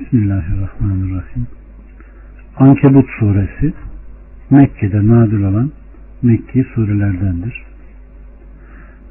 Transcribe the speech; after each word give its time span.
Bismillahirrahmanirrahim. 0.00 1.46
Ankebut 2.56 3.08
suresi 3.18 3.74
Mekke'de 4.50 5.08
nadir 5.08 5.44
olan 5.44 5.70
Mekki 6.22 6.64
surelerdendir. 6.74 7.64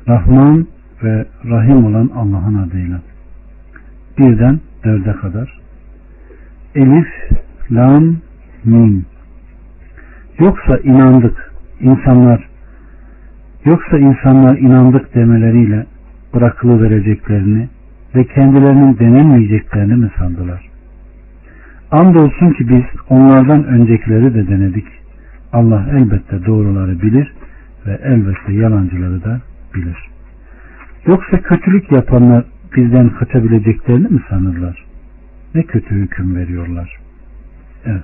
Rahman 0.08 0.68
ve 1.04 1.26
Rahim 1.46 1.86
olan 1.86 2.10
Allah'ın 2.16 2.56
adıyla. 2.56 3.02
Birden 4.18 4.60
dörde 4.84 5.14
kadar. 5.14 5.60
Elif, 6.76 7.08
Lam, 7.72 8.16
Mim. 8.66 9.06
Yoksa 10.40 10.78
inandık. 10.78 11.54
insanlar 11.82 12.50
yoksa 13.66 13.98
insanlar 13.98 14.58
inandık 14.58 15.16
demeleriyle 15.16 15.86
bırakılı 16.34 16.82
vereceklerini 16.82 17.70
ve 18.16 18.26
kendilerinin 18.26 19.00
denenmeyeceklerini 19.00 19.96
mi 19.96 20.12
sandılar? 20.18 20.75
Andolsun 21.92 22.52
ki 22.54 22.70
biz 22.70 22.84
onlardan 23.10 23.64
öncekileri 23.64 24.34
de 24.34 24.48
denedik. 24.48 24.88
Allah 25.54 25.86
elbette 25.92 26.46
doğruları 26.46 27.02
bilir 27.02 27.34
ve 27.86 28.00
elbette 28.04 28.54
yalancıları 28.54 29.24
da 29.24 29.42
bilir. 29.76 29.98
Yoksa 31.06 31.42
kötülük 31.42 31.92
yapanlar 31.92 32.46
bizden 32.76 33.10
kaçabileceklerini 33.10 34.08
mi 34.08 34.22
sanırlar? 34.30 34.86
Ne 35.56 35.64
kötü 35.64 35.96
hüküm 35.96 36.36
veriyorlar. 36.36 36.98
Evet. 37.86 38.04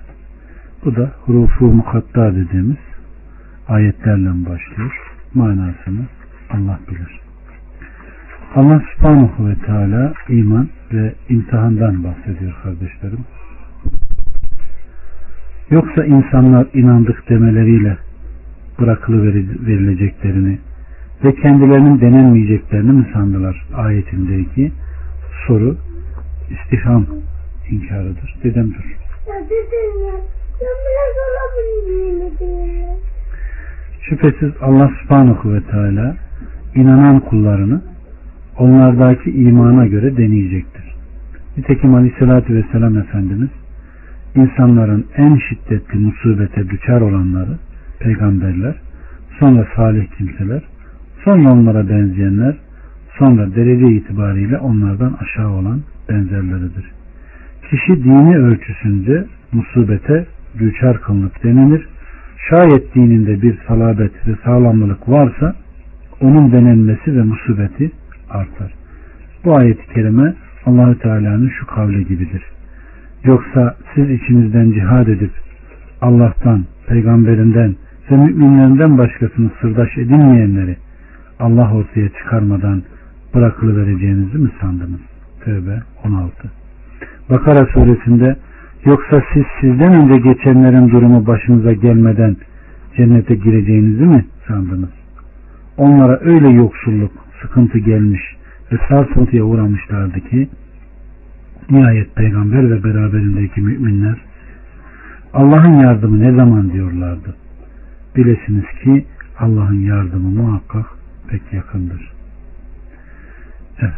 Bu 0.86 0.96
da 0.96 1.12
hurufu 1.26 1.66
mukatta 1.66 2.36
dediğimiz 2.36 2.78
ayetlerle 3.68 4.30
başlıyor. 4.30 4.98
Manasını 5.34 6.06
Allah 6.50 6.80
bilir. 6.90 7.20
Allah 8.56 8.82
subhanahu 8.96 9.50
ve 9.50 9.56
teala 9.56 10.14
iman 10.30 10.70
ve 10.94 11.14
imtihandan 11.30 12.04
bahsediyor 12.04 12.54
kardeşlerim. 12.64 13.26
Yoksa 15.70 16.06
insanlar 16.06 16.68
inandık 16.74 17.30
demeleriyle 17.30 17.98
bırakılı 18.80 19.24
verileceklerini 19.68 20.60
ve 21.24 21.36
kendilerinin 21.36 22.02
denenmeyeceklerini 22.02 22.92
mi 22.92 23.08
sandılar 23.14 23.66
ayetindeki 23.76 24.72
soru 25.48 25.78
istifham 26.50 27.06
inkarıdır. 27.70 28.36
Dedem 28.44 28.68
dur. 28.68 28.98
Şüphesiz 34.02 34.52
Allah 34.62 34.92
subhanahu 35.02 35.54
ve 35.54 35.62
teala 35.64 36.16
inanan 36.76 37.20
kullarını 37.20 37.82
onlardaki 38.58 39.32
imana 39.32 39.86
göre 39.86 40.18
deneyecektir. 40.18 40.96
Nitekim 41.58 41.96
Aleyhisselatü 41.96 42.56
Vesselam 42.56 42.98
Efendimiz 42.98 43.50
insanların 44.36 45.06
en 45.16 45.36
şiddetli 45.36 46.00
musibete 46.00 46.70
düçar 46.70 47.02
olanları 47.02 47.58
peygamberler, 48.00 48.76
sonra 49.40 49.68
salih 49.76 50.08
kimseler, 50.18 50.64
sonra 51.24 51.52
onlara 51.52 51.90
benzeyenler, 51.90 52.56
sonra 53.18 53.56
derece 53.56 53.86
itibariyle 53.86 54.58
onlardan 54.58 55.18
aşağı 55.22 55.50
olan 55.50 55.82
benzerleridir. 56.10 56.92
Kişi 57.70 58.04
dini 58.04 58.38
ölçüsünce 58.38 59.26
musibete 59.52 60.26
düçar 60.60 61.02
kılınıp 61.02 61.44
denilir. 61.44 61.88
Şayet 62.50 62.96
dininde 62.96 63.42
bir 63.42 63.58
salabet 63.68 64.28
ve 64.28 64.32
sağlamlılık 64.46 65.10
varsa 65.10 65.56
onun 66.22 66.52
denenmesi 66.52 67.16
ve 67.16 67.22
musibeti 67.24 67.92
artar. 68.30 68.74
Bu 69.46 69.56
ayet-i 69.56 69.94
kerime 69.94 70.34
Allahü 70.66 71.00
Teala'nın 71.00 71.50
şu 71.60 71.66
kavli 71.66 72.08
gibidir. 72.08 72.44
Yoksa 73.24 73.76
siz 73.96 74.10
içinizden 74.10 74.72
cihad 74.72 75.08
edip 75.08 75.32
Allah'tan, 76.02 76.66
peygamberinden 76.88 77.76
ve 78.12 78.16
müminlerinden 78.16 78.98
başkasını 78.98 79.50
sırdaş 79.62 79.98
edinmeyenleri 79.98 80.78
Allah 81.40 81.74
ortaya 81.74 82.10
çıkarmadan 82.10 82.84
bırakılı 83.36 83.78
vereceğinizi 83.78 84.38
mi 84.38 84.50
sandınız? 84.62 85.00
Tövbe 85.46 85.80
16. 86.06 86.52
Bakara 87.30 87.66
suresinde 87.66 88.36
yoksa 88.86 89.24
siz 89.34 89.44
sizden 89.62 89.94
önce 89.94 90.18
geçenlerin 90.18 90.90
durumu 90.90 91.28
başınıza 91.28 91.74
gelmeden 91.74 92.38
cennete 92.98 93.36
gireceğinizi 93.36 94.04
mi 94.04 94.26
sandınız? 94.48 94.90
Onlara 95.78 96.20
öyle 96.20 96.50
yoksulluk, 96.50 97.12
sıkıntı 97.42 97.78
gelmiş 97.78 98.22
ve 98.72 98.78
sarsıntıya 98.90 99.44
uğramışlardı 99.44 100.20
ki 100.20 100.50
nihayet 101.70 102.16
peygamber 102.16 102.72
ve 102.72 102.84
beraberindeki 102.84 103.62
müminler 103.62 104.18
Allah'ın 105.34 105.74
yardımı 105.74 106.20
ne 106.20 106.36
zaman 106.36 106.74
diyorlardı. 106.74 107.36
Bilesiniz 108.16 108.66
ki 108.84 109.06
Allah'ın 109.40 109.82
yardımı 109.82 110.30
muhakkak 110.30 110.86
pek 111.28 111.54
yakındır. 111.54 112.12
Evet. 113.80 113.94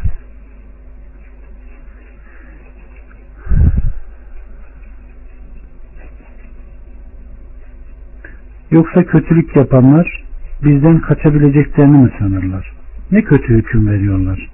Yoksa 8.70 9.04
kötülük 9.04 9.56
yapanlar 9.56 10.24
bizden 10.64 11.00
kaçabileceklerini 11.00 11.98
mi 11.98 12.10
sanırlar? 12.18 12.72
Ne 13.12 13.22
kötü 13.22 13.54
hüküm 13.54 13.88
veriyorlar. 13.88 14.53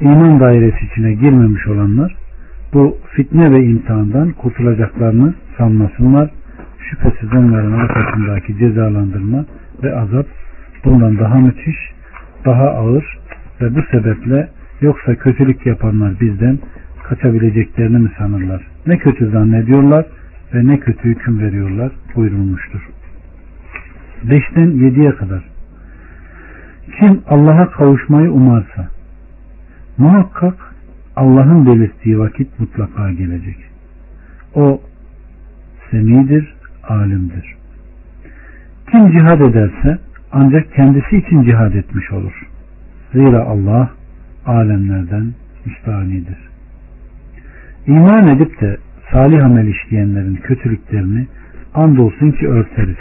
İman 0.00 0.40
dairesi 0.40 0.84
içine 0.84 1.12
girmemiş 1.12 1.66
olanlar 1.66 2.16
bu 2.72 2.96
fitne 3.16 3.50
ve 3.50 3.64
imtihandan 3.64 4.32
kurtulacaklarını 4.32 5.34
sanmasınlar. 5.58 6.30
Şüphesiz 6.78 7.32
onların 7.32 7.72
arkasındaki 7.72 8.58
cezalandırma 8.58 9.44
ve 9.82 9.96
azap 9.96 10.26
bundan 10.84 11.18
daha 11.18 11.38
müthiş, 11.38 11.76
daha 12.44 12.70
ağır 12.70 13.18
ve 13.60 13.74
bu 13.74 13.82
sebeple 13.90 14.48
yoksa 14.80 15.14
kötülük 15.14 15.66
yapanlar 15.66 16.20
bizden 16.20 16.58
kaçabileceklerini 17.08 17.98
mi 17.98 18.10
sanırlar? 18.18 18.62
Ne 18.86 18.98
kötü 18.98 19.30
zannediyorlar 19.30 20.06
ve 20.54 20.66
ne 20.66 20.80
kötü 20.80 21.08
hüküm 21.08 21.40
veriyorlar 21.40 21.92
buyurulmuştur. 22.14 22.88
5'ten 24.26 24.66
7'ye 24.66 25.10
kadar. 25.10 25.44
Kim 26.98 27.20
Allah'a 27.28 27.70
kavuşmayı 27.70 28.32
umarsa 28.32 28.95
muhakkak 29.98 30.74
Allah'ın 31.16 31.66
belirttiği 31.66 32.18
vakit 32.18 32.60
mutlaka 32.60 33.12
gelecek. 33.12 33.56
O 34.54 34.80
semidir, 35.90 36.54
alimdir. 36.88 37.56
Kim 38.90 39.12
cihad 39.12 39.40
ederse 39.40 39.98
ancak 40.32 40.74
kendisi 40.74 41.16
için 41.16 41.42
cihad 41.42 41.74
etmiş 41.74 42.12
olur. 42.12 42.48
Zira 43.12 43.40
Allah 43.40 43.90
alemlerden 44.46 45.34
müstahanidir. 45.66 46.38
İman 47.86 48.26
edip 48.28 48.60
de 48.60 48.76
salih 49.12 49.44
amel 49.44 49.66
işleyenlerin 49.66 50.36
kötülüklerini 50.36 51.26
andolsun 51.74 52.30
ki 52.30 52.48
örteriz 52.48 52.96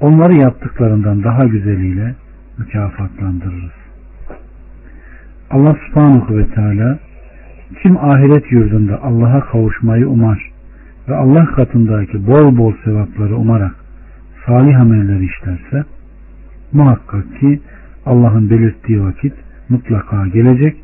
onları 0.00 0.34
yaptıklarından 0.34 1.24
daha 1.24 1.44
güzeliyle 1.44 2.14
mükafatlandırırız. 2.58 3.77
Allah 5.50 5.76
subhanahu 5.86 6.38
ve 6.38 6.46
teala 6.46 6.98
kim 7.82 7.96
ahiret 7.96 8.52
yurdunda 8.52 9.02
Allah'a 9.02 9.40
kavuşmayı 9.40 10.08
umar 10.08 10.50
ve 11.08 11.14
Allah 11.14 11.46
katındaki 11.46 12.26
bol 12.26 12.56
bol 12.58 12.72
sevapları 12.84 13.36
umarak 13.36 13.74
salih 14.46 14.80
amelleri 14.80 15.24
işlerse 15.24 15.84
muhakkak 16.72 17.40
ki 17.40 17.60
Allah'ın 18.06 18.50
belirttiği 18.50 19.02
vakit 19.02 19.32
mutlaka 19.68 20.26
gelecek 20.26 20.76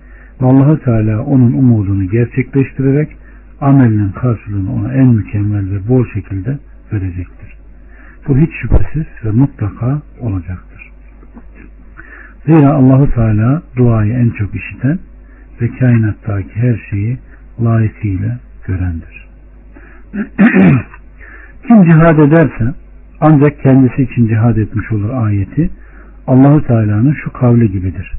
ve 0.42 0.46
allah 0.46 0.78
Teala 0.78 1.22
onun 1.22 1.52
umudunu 1.52 2.10
gerçekleştirerek 2.10 3.16
amelinin 3.60 4.12
karşılığını 4.12 4.74
ona 4.74 4.92
en 4.92 5.06
mükemmel 5.06 5.70
ve 5.70 5.88
bol 5.88 6.06
şekilde 6.14 6.58
verecektir. 6.92 7.54
Bu 8.28 8.38
hiç 8.38 8.50
şüphesiz 8.62 9.06
ve 9.24 9.30
mutlaka 9.30 10.02
olacaktır. 10.20 10.73
Zira 12.46 12.74
Allahu 12.74 13.10
Teala 13.10 13.62
duayı 13.76 14.12
en 14.12 14.30
çok 14.30 14.54
işiten 14.54 14.98
ve 15.60 15.68
kainattaki 15.78 16.54
her 16.54 16.76
şeyi 16.90 17.18
layıkıyla 17.64 18.38
görendir. 18.66 19.28
Kim 21.66 21.84
cihad 21.84 22.18
ederse 22.18 22.74
ancak 23.20 23.62
kendisi 23.62 24.02
için 24.02 24.28
cihad 24.28 24.56
etmiş 24.56 24.92
olur 24.92 25.10
ayeti 25.10 25.70
Allahu 26.26 26.62
Teala'nın 26.66 27.16
şu 27.24 27.32
kavli 27.32 27.72
gibidir. 27.72 28.12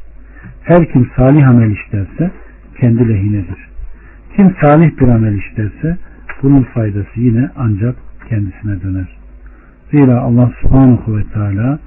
Her 0.63 0.91
kim 0.91 1.09
salih 1.17 1.49
amel 1.49 1.71
işlerse 1.71 2.31
kendi 2.79 3.09
lehinedir. 3.09 3.69
Kim 4.35 4.55
salih 4.61 4.99
bir 4.99 5.07
amel 5.07 5.33
işlerse 5.33 5.97
bunun 6.43 6.63
faydası 6.63 7.19
yine 7.19 7.49
ancak 7.57 7.95
kendisine 8.29 8.81
döner. 8.81 9.17
Zira 9.91 10.19
Allah 10.19 10.51
subhanahu 10.61 11.17
ve 11.17 11.23
teala 11.23 11.79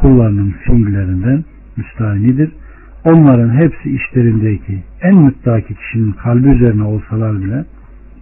kullarının 0.00 0.54
fiillerinden 0.64 1.44
müstahinidir. 1.82 2.52
onların 3.04 3.50
hepsi 3.50 3.90
işlerindeki 3.90 4.82
en 5.02 5.14
müttaki 5.14 5.74
kişinin 5.74 6.12
kalbi 6.12 6.48
üzerine 6.48 6.82
olsalar 6.82 7.40
bile 7.40 7.64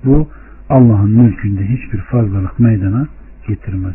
bu 0.04 0.28
Allah'ın 0.68 1.10
mülkünde 1.10 1.66
hiçbir 1.66 1.98
fazlalık 1.98 2.60
meydana 2.60 3.06
getirmez. 3.48 3.94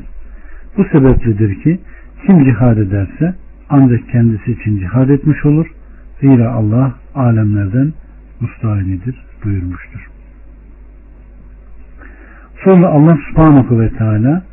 Bu 0.77 0.83
sebepledir 0.83 1.63
ki 1.63 1.79
kim 2.25 2.43
cihad 2.43 2.77
ederse 2.77 3.35
ancak 3.69 4.09
kendisi 4.09 4.51
için 4.51 4.77
cihad 4.77 5.09
etmiş 5.09 5.45
olur. 5.45 5.67
Zira 6.21 6.51
Allah 6.51 6.93
alemlerden 7.15 7.93
mustahinidir 8.41 9.25
buyurmuştur. 9.43 10.07
Sonra 12.63 12.87
Allah 12.87 13.17
subhanahu 13.29 13.79
ve 13.79 13.89
teala 13.89 14.43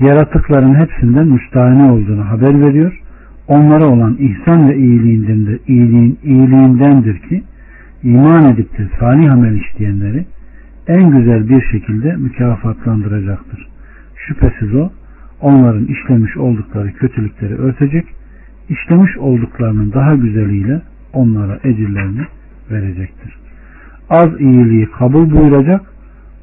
yaratıkların 0.00 0.74
hepsinden 0.74 1.26
müstahane 1.26 1.92
olduğunu 1.92 2.30
haber 2.30 2.60
veriyor. 2.60 3.03
Onlara 3.48 3.86
olan 3.86 4.16
ihsan 4.18 4.68
ve 4.68 4.76
iyiliğinden 4.76 5.46
de, 5.46 5.58
iyiliğin, 5.66 6.18
iyiliğindendir 6.22 7.18
ki 7.18 7.42
iman 8.02 8.52
edip 8.52 8.78
de 8.78 8.88
salih 9.00 9.32
amel 9.32 9.54
işleyenleri 9.54 10.26
en 10.88 11.10
güzel 11.10 11.48
bir 11.48 11.62
şekilde 11.72 12.16
mükafatlandıracaktır. 12.16 13.66
Şüphesiz 14.16 14.74
o 14.74 14.90
onların 15.40 15.84
işlemiş 15.84 16.36
oldukları 16.36 16.92
kötülükleri 16.92 17.54
örtecek, 17.54 18.04
işlemiş 18.68 19.16
olduklarının 19.16 19.92
daha 19.92 20.14
güzeliyle 20.14 20.82
onlara 21.12 21.58
ecirlerini 21.64 22.26
verecektir. 22.70 23.36
Az 24.10 24.40
iyiliği 24.40 24.86
kabul 24.90 25.30
buyuracak, 25.30 25.80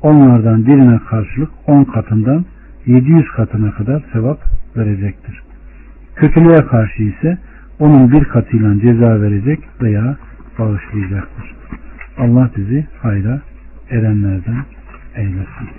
onlardan 0.02 0.66
birine 0.66 1.00
karşılık 1.10 1.50
on 1.68 1.84
katından 1.84 2.46
700 2.86 3.28
katına 3.36 3.72
kadar 3.72 4.04
sevap 4.14 4.40
verecektir. 4.78 5.51
Kötülüğe 6.22 6.66
karşı 6.66 7.04
ise 7.04 7.38
onun 7.80 8.12
bir 8.12 8.24
katıyla 8.24 8.80
ceza 8.80 9.22
verecek 9.22 9.60
veya 9.82 10.18
bağışlayacaktır. 10.60 11.56
Allah 12.18 12.50
bizi 12.58 12.88
hayra 13.02 13.42
erenlerden 13.90 14.66
eylesin. 15.16 15.70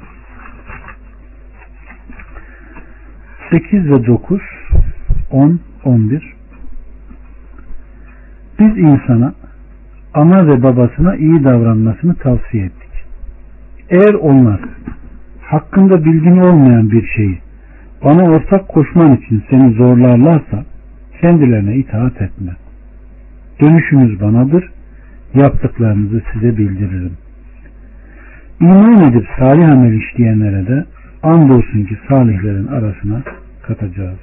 8 3.51 3.91
ve 3.91 4.07
9 4.07 4.41
10 5.31 5.61
11 5.85 6.35
Biz 8.59 8.79
insana 8.79 9.35
ana 10.15 10.47
ve 10.47 10.63
babasına 10.63 11.17
iyi 11.17 11.45
davranmasını 11.45 12.15
tavsiye 12.15 12.65
ettik. 12.65 13.05
Eğer 13.91 14.15
onlar 14.15 14.61
hakkında 15.43 16.05
bilgin 16.05 16.37
olmayan 16.37 16.91
bir 16.91 17.07
şeyi 17.07 17.39
bana 18.05 18.23
ortak 18.23 18.69
koşman 18.69 19.17
için 19.17 19.45
seni 19.51 19.73
zorlarlarsa 19.73 20.65
kendilerine 21.21 21.77
itaat 21.77 22.23
etme. 22.23 22.53
Dönüşünüz 23.61 24.21
banadır, 24.21 24.71
yaptıklarınızı 25.35 26.23
size 26.33 26.59
bildiririm. 26.59 27.13
İman 28.61 29.11
edip 29.11 29.27
salih 29.39 29.69
amel 29.69 29.93
işleyenlere 29.93 30.67
de 30.67 30.85
andolsun 31.23 31.85
ki 31.85 31.99
salihlerin 32.09 32.67
arasına 32.67 33.23
katacağız. 33.63 34.19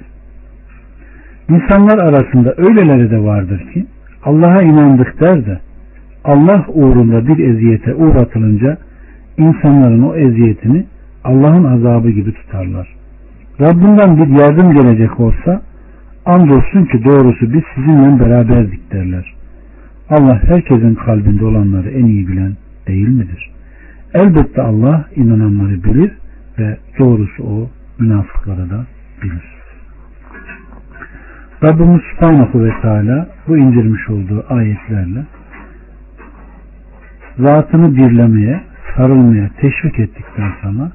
İnsanlar 1.48 1.98
arasında 1.98 2.54
öyleleri 2.56 3.10
de 3.10 3.18
vardır 3.18 3.72
ki 3.72 3.86
Allah'a 4.24 4.62
inandık 4.62 5.20
der 5.20 5.46
de 5.46 5.60
Allah 6.24 6.64
uğrunda 6.68 7.26
bir 7.26 7.38
eziyete 7.38 7.94
uğratılınca 7.94 8.78
insanların 9.38 10.02
o 10.02 10.16
eziyetini 10.16 10.86
Allah'ın 11.24 11.64
azabı 11.64 12.10
gibi 12.10 12.34
tutarlar. 12.34 12.99
Rabbinden 13.60 14.16
bir 14.16 14.40
yardım 14.40 14.72
gelecek 14.72 15.20
olsa 15.20 15.62
andolsun 16.26 16.84
ki 16.84 17.04
doğrusu 17.04 17.52
biz 17.52 17.62
sizinle 17.74 18.20
beraberdik 18.20 18.92
derler. 18.92 19.34
Allah 20.10 20.42
herkesin 20.42 20.94
kalbinde 20.94 21.44
olanları 21.44 21.90
en 21.90 22.04
iyi 22.04 22.28
bilen 22.28 22.52
değil 22.86 23.08
midir? 23.08 23.50
Elbette 24.14 24.62
Allah 24.62 25.04
inananları 25.16 25.84
bilir 25.84 26.12
ve 26.58 26.76
doğrusu 26.98 27.42
o 27.42 27.70
münafıkları 27.98 28.70
da 28.70 28.86
bilir. 29.22 29.44
Rabbimiz 31.62 32.00
Subhanahu 32.02 32.64
ve 32.64 32.72
Teala 32.82 33.28
bu 33.48 33.56
indirmiş 33.56 34.10
olduğu 34.10 34.44
ayetlerle 34.48 35.24
zatını 37.38 37.96
birlemeye, 37.96 38.60
sarılmaya 38.96 39.50
teşvik 39.60 39.98
ettikten 39.98 40.52
sonra 40.62 40.92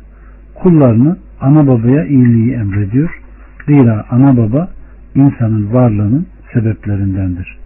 kullarını 0.56 1.18
ana 1.42 1.68
babaya 1.68 2.06
iyiliği 2.06 2.54
emrediyor. 2.54 3.20
Zira 3.66 4.06
ana 4.10 4.38
baba 4.38 4.70
insanın 5.16 5.74
varlığının 5.74 6.28
sebeplerindendir. 6.54 7.58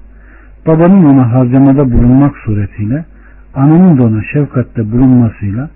Babanın 0.68 1.04
ona 1.04 1.34
harcamada 1.34 1.92
bulunmak 1.92 2.38
suretiyle 2.38 3.06
ananın 3.56 3.98
da 3.98 4.04
ona 4.04 4.24
şefkatte 4.24 4.92
bulunmasıyla 4.92 5.70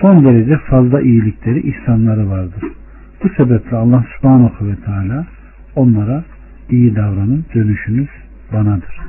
son 0.00 0.24
derece 0.24 0.56
fazla 0.56 1.00
iyilikleri, 1.00 1.60
ihsanları 1.60 2.30
vardır. 2.30 2.64
Bu 3.24 3.28
sebeple 3.28 3.76
Allah 3.76 4.04
subhanahu 4.16 4.66
ve 4.66 4.76
teala 4.84 5.26
onlara 5.76 6.24
iyi 6.70 6.96
davranın, 6.96 7.44
dönüşünüz 7.54 8.08
banadır. 8.52 9.00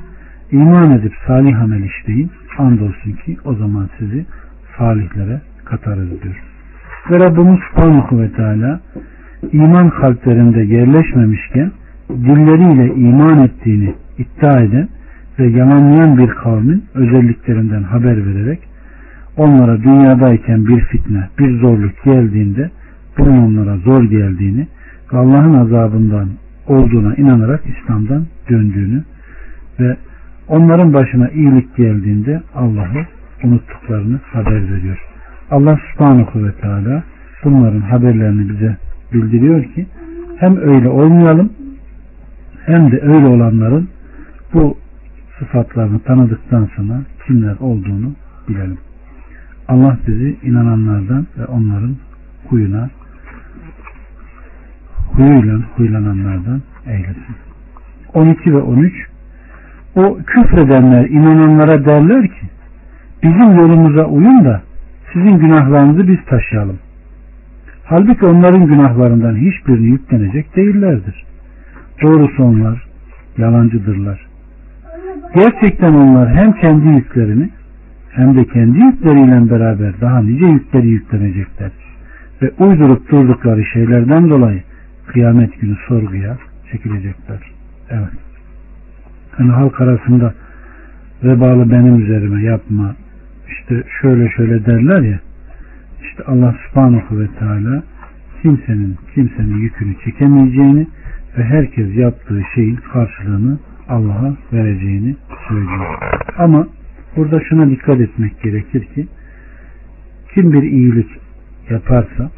İman 0.52 0.90
edip 0.90 1.12
salih 1.26 1.60
amel 1.62 1.82
işleyin, 1.82 2.30
andolsun 2.58 3.12
ki 3.12 3.36
o 3.44 3.54
zaman 3.54 3.88
sizi 3.98 4.26
salihlere 4.78 5.40
katarız 5.64 6.22
diyor. 6.22 6.49
Ve 7.10 7.20
Rabbimiz 7.20 7.58
subhanahu 7.70 8.20
ve 8.20 8.32
teala 8.32 8.80
iman 9.52 9.90
kalplerinde 9.90 10.60
yerleşmemişken 10.60 11.72
dilleriyle 12.10 12.94
iman 12.94 13.38
ettiğini 13.38 13.94
iddia 14.18 14.60
eden 14.60 14.88
ve 15.38 15.46
yalanlayan 15.46 16.18
bir 16.18 16.28
kavmin 16.28 16.84
özelliklerinden 16.94 17.82
haber 17.82 18.26
vererek 18.26 18.60
onlara 19.36 19.82
dünyadayken 19.82 20.66
bir 20.66 20.80
fitne, 20.80 21.28
bir 21.38 21.60
zorluk 21.60 22.04
geldiğinde 22.04 22.70
bunun 23.18 23.42
onlara 23.42 23.76
zor 23.76 24.02
geldiğini 24.04 24.66
ve 25.12 25.18
Allah'ın 25.18 25.54
azabından 25.54 26.28
olduğuna 26.66 27.14
inanarak 27.14 27.62
İslam'dan 27.66 28.26
döndüğünü 28.50 29.04
ve 29.80 29.96
onların 30.48 30.94
başına 30.94 31.28
iyilik 31.28 31.76
geldiğinde 31.76 32.42
Allah'ı 32.54 33.06
unuttuklarını 33.44 34.18
haber 34.32 34.72
veriyor. 34.72 35.09
Allah 35.50 35.78
subhanahu 35.92 36.46
ve 36.46 36.52
teala 36.52 37.02
bunların 37.44 37.80
haberlerini 37.80 38.48
bize 38.48 38.76
bildiriyor 39.12 39.64
ki 39.64 39.86
hem 40.36 40.56
öyle 40.56 40.88
olmayalım 40.88 41.52
hem 42.66 42.92
de 42.92 43.00
öyle 43.02 43.26
olanların 43.26 43.88
bu 44.54 44.76
sıfatlarını 45.38 45.98
tanıdıktan 45.98 46.68
sonra 46.76 47.02
kimler 47.26 47.56
olduğunu 47.60 48.12
bilelim. 48.48 48.78
Allah 49.68 49.98
bizi 50.06 50.36
inananlardan 50.42 51.26
ve 51.38 51.46
onların 51.46 51.96
huyuna 52.48 52.90
huyuyla 55.12 55.58
huylananlardan 55.76 56.62
eylesin. 56.86 57.36
12 58.14 58.54
ve 58.54 58.58
13 58.58 58.92
O 59.96 60.18
küfredenler 60.26 61.08
inananlara 61.08 61.84
derler 61.84 62.22
ki 62.22 62.46
bizim 63.22 63.58
yolumuza 63.58 64.04
uyun 64.04 64.44
da 64.44 64.62
sizin 65.12 65.38
günahlarınızı 65.38 66.08
biz 66.08 66.24
taşıyalım. 66.26 66.78
Halbuki 67.84 68.26
onların 68.26 68.66
günahlarından 68.66 69.36
hiçbirini 69.36 69.86
yüklenecek 69.86 70.56
değillerdir. 70.56 71.24
Doğrusu 72.02 72.42
onlar 72.42 72.86
yalancıdırlar. 73.38 74.26
Gerçekten 75.34 75.94
onlar 75.94 76.34
hem 76.34 76.52
kendi 76.52 76.88
yüklerini 76.88 77.50
hem 78.10 78.36
de 78.36 78.44
kendi 78.44 78.78
yükleriyle 78.78 79.50
beraber 79.50 80.00
daha 80.00 80.22
nice 80.22 80.46
yükleri 80.46 80.88
yüklenecekler. 80.88 81.70
Ve 82.42 82.50
uydurup 82.58 83.10
durdukları 83.10 83.64
şeylerden 83.64 84.30
dolayı 84.30 84.62
kıyamet 85.06 85.60
günü 85.60 85.76
sorguya 85.88 86.38
çekilecekler. 86.72 87.38
Evet. 87.90 88.18
Hani 89.32 89.50
halk 89.50 89.80
arasında 89.80 90.34
vebalı 91.22 91.70
benim 91.70 92.00
üzerime 92.00 92.42
yapma 92.42 92.94
işte 93.50 93.82
şöyle 94.00 94.30
şöyle 94.30 94.66
derler 94.66 95.00
ya 95.00 95.20
işte 96.02 96.22
Allah 96.26 96.54
subhanahu 96.68 97.20
ve 97.20 97.26
teala 97.38 97.82
kimsenin 98.42 98.96
kimsenin 99.14 99.56
yükünü 99.56 99.94
çekemeyeceğini 100.04 100.86
ve 101.38 101.44
herkes 101.44 101.96
yaptığı 101.96 102.42
şeyin 102.54 102.76
karşılığını 102.76 103.58
Allah'a 103.88 104.36
vereceğini 104.52 105.16
söylüyor. 105.48 105.98
Ama 106.38 106.66
burada 107.16 107.40
şuna 107.48 107.70
dikkat 107.70 108.00
etmek 108.00 108.42
gerekir 108.42 108.84
ki 108.84 109.06
kim 110.34 110.52
bir 110.52 110.62
iyilik 110.62 111.10
yaparsa, 111.70 112.30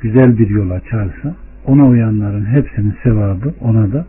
güzel 0.00 0.38
bir 0.38 0.50
yol 0.50 0.70
açarsa 0.70 1.34
ona 1.66 1.86
uyanların 1.86 2.46
hepsinin 2.46 2.94
sevabı 3.02 3.54
ona 3.60 3.92
da 3.92 4.06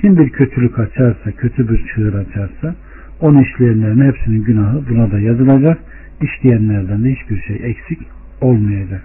kim 0.00 0.18
bir 0.18 0.30
kötülük 0.30 0.78
açarsa, 0.78 1.30
kötü 1.30 1.68
bir 1.68 1.86
çığır 1.86 2.14
açarsa 2.14 2.74
onun 3.20 3.42
işleyenlerin 3.42 4.12
hepsinin 4.12 4.44
günahı 4.44 4.82
buna 4.90 5.12
da 5.12 5.18
yazılacak. 5.18 5.78
İşleyenlerden 6.22 7.04
de 7.04 7.10
hiçbir 7.10 7.42
şey 7.42 7.56
eksik 7.56 7.98
olmayacak. 8.40 9.02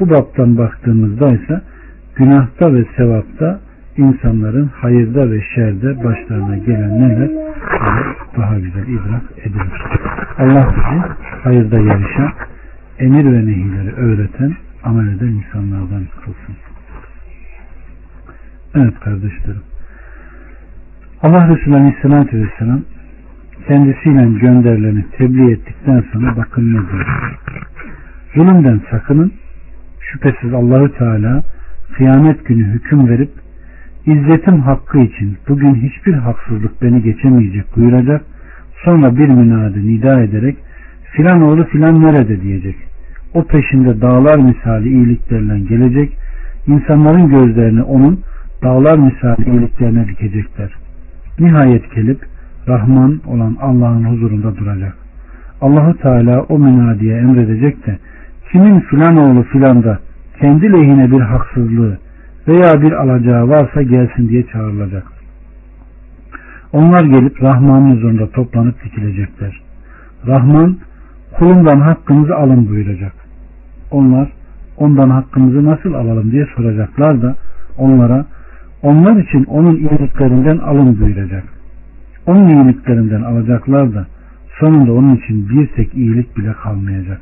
Bu 0.00 0.10
baptan 0.10 0.58
baktığımızda 0.58 1.28
ise 1.28 1.60
günahta 2.16 2.74
ve 2.74 2.84
sevapta 2.96 3.60
insanların 3.96 4.66
hayırda 4.66 5.30
ve 5.30 5.42
şerde 5.54 6.04
başlarına 6.04 6.56
gelen 6.56 7.00
neler 7.00 7.30
daha 8.36 8.58
güzel 8.58 8.86
idrak 8.88 9.22
edilir. 9.38 9.82
Allah 10.38 10.74
bizi 10.76 11.02
hayırda 11.42 11.76
yarışan, 11.76 12.32
emir 12.98 13.24
ve 13.24 13.46
nehirleri 13.46 13.92
öğreten, 13.92 14.54
amel 14.84 15.16
eden 15.16 15.26
insanlardan 15.26 16.04
kılsın. 16.24 16.56
Evet 18.74 19.00
kardeşlerim. 19.00 19.62
Allah 21.22 21.48
Resulü 21.48 21.74
Aleyhisselatü 21.74 22.44
Vesselam 22.44 22.80
kendisiyle 23.68 24.38
gönderileni 24.40 25.04
tebliğ 25.18 25.52
ettikten 25.52 26.04
sonra 26.12 26.36
bakın 26.36 26.74
ne 26.74 26.78
diyor. 26.92 27.06
Zulümden 28.34 28.80
sakının. 28.90 29.32
Şüphesiz 30.00 30.54
Allahü 30.54 30.92
Teala 30.92 31.42
kıyamet 31.96 32.46
günü 32.46 32.64
hüküm 32.64 33.08
verip 33.08 33.30
İzzetim 34.06 34.60
hakkı 34.60 34.98
için 34.98 35.36
bugün 35.48 35.74
hiçbir 35.74 36.12
haksızlık 36.14 36.82
beni 36.82 37.02
geçemeyecek 37.02 37.76
buyuracak. 37.76 38.22
Sonra 38.84 39.16
bir 39.16 39.28
münadi 39.28 39.86
nida 39.86 40.22
ederek 40.22 40.56
filan 41.12 41.42
oğlu 41.42 41.64
filan 41.64 42.02
nerede 42.02 42.42
diyecek. 42.42 42.76
O 43.34 43.44
peşinde 43.44 44.00
dağlar 44.00 44.36
misali 44.38 44.88
iyiliklerle 44.88 45.60
gelecek. 45.60 46.16
İnsanların 46.66 47.28
gözlerini 47.28 47.82
onun 47.82 48.20
dağlar 48.62 48.98
misali 48.98 49.50
iyiliklerine 49.50 50.08
dikecekler. 50.08 50.70
Nihayet 51.38 51.94
gelip 51.94 52.35
Rahman 52.68 53.20
olan 53.26 53.56
Allah'ın 53.60 54.04
huzurunda 54.04 54.56
duracak. 54.56 54.96
Allahu 55.60 55.98
Teala 55.98 56.42
o 56.42 56.58
münadiye 56.58 57.16
emredecek 57.16 57.86
de 57.86 57.98
kimin 58.52 58.80
filan 58.80 59.16
oğlu 59.16 59.42
filan 59.42 59.82
da 59.84 59.98
kendi 60.40 60.72
lehine 60.72 61.10
bir 61.10 61.20
haksızlığı 61.20 61.98
veya 62.48 62.82
bir 62.82 62.92
alacağı 62.92 63.48
varsa 63.48 63.82
gelsin 63.82 64.28
diye 64.28 64.46
çağrılacak. 64.46 65.06
Onlar 66.72 67.04
gelip 67.04 67.42
Rahman'ın 67.42 67.96
huzurunda 67.96 68.30
toplanıp 68.30 68.84
dikilecekler. 68.84 69.62
Rahman 70.26 70.76
kulumdan 71.38 71.80
hakkınızı 71.80 72.36
alın 72.36 72.68
buyuracak. 72.68 73.12
Onlar 73.90 74.32
ondan 74.76 75.10
hakkımızı 75.10 75.64
nasıl 75.64 75.94
alalım 75.94 76.30
diye 76.30 76.46
soracaklar 76.56 77.22
da 77.22 77.34
onlara 77.78 78.24
onlar 78.82 79.16
için 79.16 79.44
onun 79.44 79.76
iyiliklerinden 79.76 80.58
alın 80.58 81.00
buyuracak. 81.00 81.55
Onun 82.26 82.48
iyiliklerinden 82.48 83.22
alacaklar 83.22 83.94
da 83.94 84.06
sonunda 84.60 84.92
onun 84.92 85.16
için 85.16 85.48
bir 85.48 85.66
tek 85.66 85.94
iyilik 85.94 86.36
bile 86.36 86.52
kalmayacak. 86.52 87.20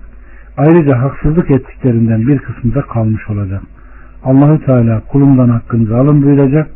Ayrıca 0.57 1.03
haksızlık 1.03 1.51
ettiklerinden 1.51 2.27
bir 2.27 2.39
kısmı 2.39 2.75
da 2.75 2.83
kalmış 2.83 3.31
olacak. 3.31 3.63
Allahu 4.25 4.65
Teala 4.65 5.01
kulumdan 5.01 5.49
hakkınızı 5.49 5.97
alın 5.97 6.23
buyuracak. 6.23 6.71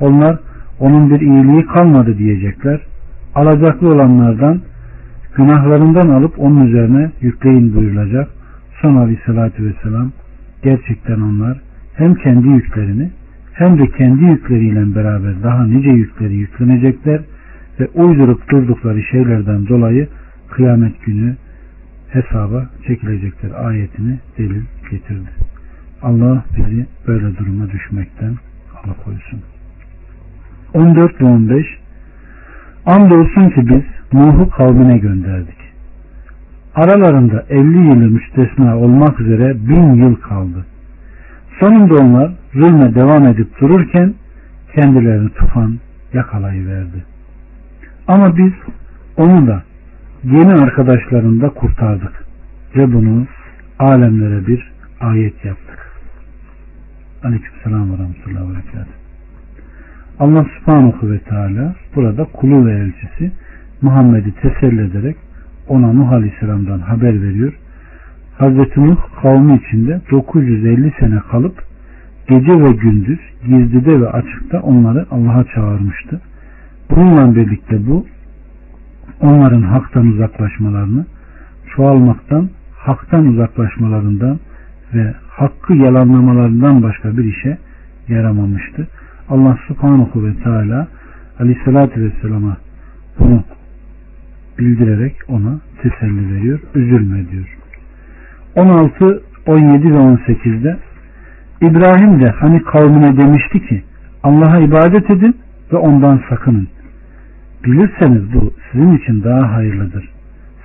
Onlar 0.00 0.38
onun 0.80 1.10
bir 1.10 1.20
iyiliği 1.20 1.66
kalmadı 1.66 2.18
diyecekler. 2.18 2.80
Alacaklı 3.34 3.92
olanlardan 3.94 4.60
günahlarından 5.36 6.08
alıp 6.08 6.38
onun 6.38 6.66
üzerine 6.66 7.10
yükleyin 7.20 7.74
buyurulacak. 7.74 8.28
Son 8.82 8.96
aleyhissalatü 8.96 9.64
vesselam 9.64 10.10
gerçekten 10.62 11.20
onlar 11.20 11.60
hem 11.94 12.14
kendi 12.14 12.48
yüklerini 12.48 13.10
hem 13.52 13.78
de 13.78 13.86
kendi 13.86 14.24
yükleriyle 14.24 14.94
beraber 14.94 15.42
daha 15.42 15.66
nice 15.66 15.90
yükleri 15.90 16.34
yüklenecekler 16.34 17.20
ve 17.80 17.88
uydurup 17.94 18.50
durdukları 18.50 19.02
şeylerden 19.02 19.68
dolayı 19.68 20.08
kıyamet 20.50 21.04
günü 21.04 21.36
hesaba 22.08 22.70
çekilecekler 22.86 23.50
ayetini 23.64 24.18
delil 24.38 24.62
getirdi. 24.90 25.30
Allah 26.02 26.44
bizi 26.56 26.86
böyle 27.06 27.36
duruma 27.38 27.70
düşmekten 27.70 28.34
alıkoysun. 28.84 29.40
14 30.74 31.20
ve 31.20 31.24
15 31.24 31.66
Andolsun 32.86 33.50
ki 33.50 33.68
biz 33.68 33.82
Nuh'u 34.12 34.50
kavmine 34.50 34.98
gönderdik. 34.98 35.58
Aralarında 36.74 37.44
50 37.48 37.78
yılı 37.78 38.10
müstesna 38.10 38.78
olmak 38.78 39.20
üzere 39.20 39.54
bin 39.68 39.94
yıl 39.94 40.14
kaldı. 40.14 40.66
Sonunda 41.60 41.94
onlar 41.94 42.32
zulme 42.54 42.94
devam 42.94 43.26
edip 43.26 43.60
dururken 43.60 44.14
kendilerini 44.74 45.30
tufan 45.30 45.78
yakalayıverdi. 46.12 47.04
Ama 48.08 48.36
biz 48.36 48.52
onu 49.16 49.46
da 49.46 49.62
yeni 50.24 50.52
arkadaşlarını 50.52 51.40
da 51.40 51.48
kurtardık 51.48 52.24
ve 52.76 52.92
bunu 52.92 53.26
alemlere 53.78 54.46
bir 54.46 54.72
ayet 55.00 55.44
yaptık. 55.44 55.78
Aleykümselam 57.24 57.92
ve 57.92 57.98
rahmetullahi 57.98 58.50
ve 58.50 58.54
berekatuhu. 58.54 58.98
Allah 60.20 60.46
subhanahu 60.58 61.10
ve 61.10 61.18
teala 61.18 61.74
burada 61.96 62.24
kulu 62.24 62.66
ve 62.66 62.72
elçisi 62.72 63.32
Muhammed'i 63.82 64.34
teselli 64.34 64.80
ederek 64.80 65.16
ona 65.68 65.92
Nuh 65.92 66.12
Aleyhisselam'dan 66.12 66.78
haber 66.78 67.22
veriyor. 67.22 67.52
Hazreti 68.38 68.80
Nuh 68.80 68.98
kavmi 69.22 69.56
içinde 69.56 70.00
950 70.10 70.92
sene 71.00 71.18
kalıp 71.30 71.62
gece 72.28 72.60
ve 72.60 72.72
gündüz 72.72 73.18
gizlide 73.46 74.00
ve 74.00 74.08
açıkta 74.08 74.60
onları 74.60 75.06
Allah'a 75.10 75.44
çağırmıştı. 75.44 76.20
Bununla 76.90 77.34
birlikte 77.34 77.86
bu 77.86 78.06
onların 79.20 79.62
haktan 79.62 80.06
uzaklaşmalarını 80.06 81.06
çoğalmaktan, 81.76 82.48
haktan 82.76 83.26
uzaklaşmalarından 83.26 84.38
ve 84.94 85.14
hakkı 85.28 85.74
yalanlamalarından 85.74 86.82
başka 86.82 87.16
bir 87.16 87.24
işe 87.24 87.58
yaramamıştı. 88.08 88.88
Allah 89.30 89.58
subhanahu 89.68 90.26
ve 90.26 90.34
teala 90.42 90.88
aleyhissalatü 91.40 92.04
vesselama 92.04 92.56
bunu 93.18 93.44
bildirerek 94.58 95.16
ona 95.28 95.60
teselli 95.82 96.34
veriyor. 96.34 96.60
Üzülme 96.74 97.30
diyor. 97.30 97.58
16, 98.56 99.22
17 99.46 99.92
ve 99.92 99.96
18'de 99.96 100.76
İbrahim 101.60 102.20
de 102.20 102.30
hani 102.30 102.62
kavmine 102.62 103.16
demişti 103.16 103.66
ki 103.66 103.82
Allah'a 104.22 104.58
ibadet 104.58 105.10
edin 105.10 105.36
ve 105.72 105.76
ondan 105.76 106.20
sakının. 106.28 106.68
Bilirseniz 107.64 108.32
bu 108.34 108.52
sizin 108.72 108.96
için 108.96 109.24
daha 109.24 109.54
hayırlıdır. 109.54 110.08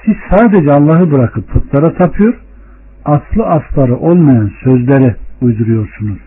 Siz 0.05 0.15
sadece 0.29 0.71
Allah'ı 0.71 1.11
bırakıp 1.11 1.47
putlara 1.47 1.93
tapıyor, 1.93 2.33
aslı 3.05 3.45
asları 3.45 3.95
olmayan 3.95 4.51
sözlere 4.63 5.15
uyduruyorsunuz. 5.41 6.19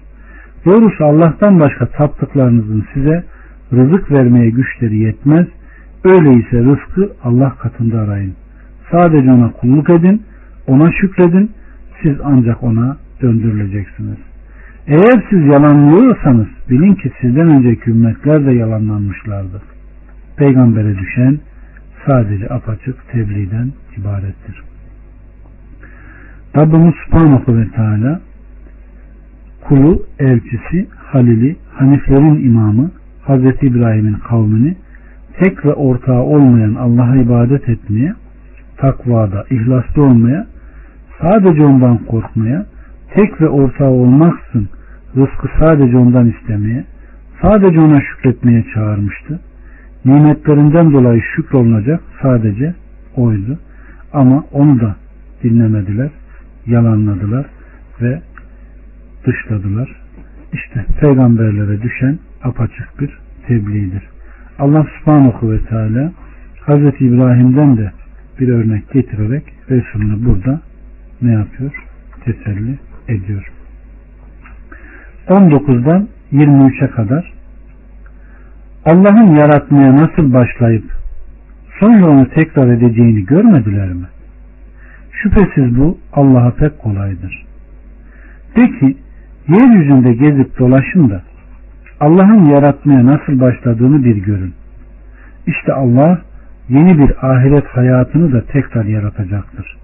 Doğrusu 0.65 1.05
Allah'tan 1.05 1.61
başka 1.61 1.87
taptıklarınızın 1.87 2.87
size 2.95 3.25
rızık 3.73 4.11
vermeye 4.11 4.51
güçleri 4.51 4.99
yetmez. 4.99 5.47
Öyleyse 6.05 6.59
rızkı 6.59 7.13
Allah 7.25 7.55
katında 7.59 8.01
arayın. 8.01 8.35
Sadece 8.91 9.33
ona 9.33 9.51
kulluk 9.53 9.91
edin, 9.91 10.23
ona 10.67 10.93
şükredin. 10.93 11.51
Siz 12.03 12.17
ancak 12.25 12.63
ona 12.63 12.97
döndürüleceksiniz. 13.23 14.19
Eğer 14.87 15.25
siz 15.31 15.47
yalanlıyorsanız 15.47 16.47
bilin 16.71 16.95
ki 16.95 17.13
sizden 17.21 17.49
önceki 17.51 17.91
ümmetler 17.91 18.47
de 18.47 18.53
yalanlanmışlardır. 18.53 19.76
Peygambere 20.37 20.99
düşen 20.99 21.39
sadece 22.07 22.49
apaçık 22.49 23.09
tebliğden 23.13 23.73
ibarettir. 23.99 24.63
Rabbimiz 26.57 26.95
Subhanahu 27.05 27.57
ve 27.57 27.69
Teala 27.69 28.21
kulu, 29.61 30.03
elçisi, 30.19 30.89
halili, 30.97 31.57
haniflerin 31.73 32.45
imamı 32.45 32.91
Hazreti 33.23 33.67
İbrahim'in 33.67 34.15
kavmini 34.29 34.77
tek 35.41 35.65
ve 35.65 35.73
ortağı 35.73 36.23
olmayan 36.23 36.75
Allah'a 36.75 37.17
ibadet 37.17 37.69
etmeye, 37.69 38.15
takvada, 38.77 39.45
ihlaslı 39.51 40.03
olmaya, 40.03 40.47
sadece 41.21 41.65
ondan 41.65 41.99
korkmaya, 41.99 42.67
tek 43.15 43.41
ve 43.41 43.49
ortağı 43.49 43.91
olmaksın 43.91 44.69
rızkı 45.17 45.49
sadece 45.61 45.97
ondan 45.97 46.29
istemeye, 46.29 46.85
sadece 47.43 47.81
ona 47.81 48.01
şükretmeye 48.01 48.65
çağırmıştı. 48.75 49.41
Nimetlerinden 50.07 50.93
dolayı 50.93 51.23
şükrolunacak 51.37 52.01
sadece 52.23 52.75
oydu. 53.17 53.59
Ama 54.13 54.45
onu 54.53 54.81
da 54.81 54.97
dinlemediler, 55.43 56.11
yalanladılar 56.67 57.47
ve 58.01 58.21
dışladılar. 59.27 59.97
İşte 60.53 60.85
peygamberlere 61.01 61.83
düşen 61.83 62.19
apaçık 62.43 63.01
bir 63.01 63.19
tebliğdir. 63.47 64.03
Allah 64.59 64.87
subhanahu 64.99 65.53
ve 65.53 65.59
teala 65.61 66.13
Hazreti 66.61 67.07
İbrahim'den 67.07 67.77
de 67.77 67.93
bir 68.41 68.49
örnek 68.49 68.93
getirerek 68.93 69.45
Resulünü 69.71 70.27
burada 70.27 70.61
ne 71.23 71.33
yapıyor? 71.33 71.85
Teselli 72.25 72.79
ediyor. 73.09 73.53
19'dan 75.29 76.09
23'e 76.33 76.91
kadar 76.91 77.36
Allah'ın 78.87 79.35
yaratmaya 79.35 79.97
nasıl 79.97 80.33
başlayıp 80.33 80.85
sonra 81.81 82.07
onu 82.07 82.29
tekrar 82.29 82.69
edeceğini 82.69 83.25
görmediler 83.25 83.89
mi? 83.89 84.07
Şüphesiz 85.13 85.79
bu 85.79 85.99
Allah'a 86.13 86.51
pek 86.51 86.79
kolaydır. 86.79 87.47
De 88.57 88.79
ki 88.79 88.97
yeryüzünde 89.49 90.13
gezip 90.13 90.59
dolaşın 90.59 91.11
da 91.11 91.23
Allah'ın 92.01 92.45
yaratmaya 92.45 93.07
nasıl 93.07 93.41
başladığını 93.41 94.05
bir 94.05 94.17
görün. 94.17 94.55
İşte 95.47 95.73
Allah 95.73 96.21
yeni 96.69 96.99
bir 96.99 97.27
ahiret 97.31 97.67
hayatını 97.67 98.33
da 98.33 98.45
tekrar 98.45 98.85
yaratacaktır. 98.85 99.77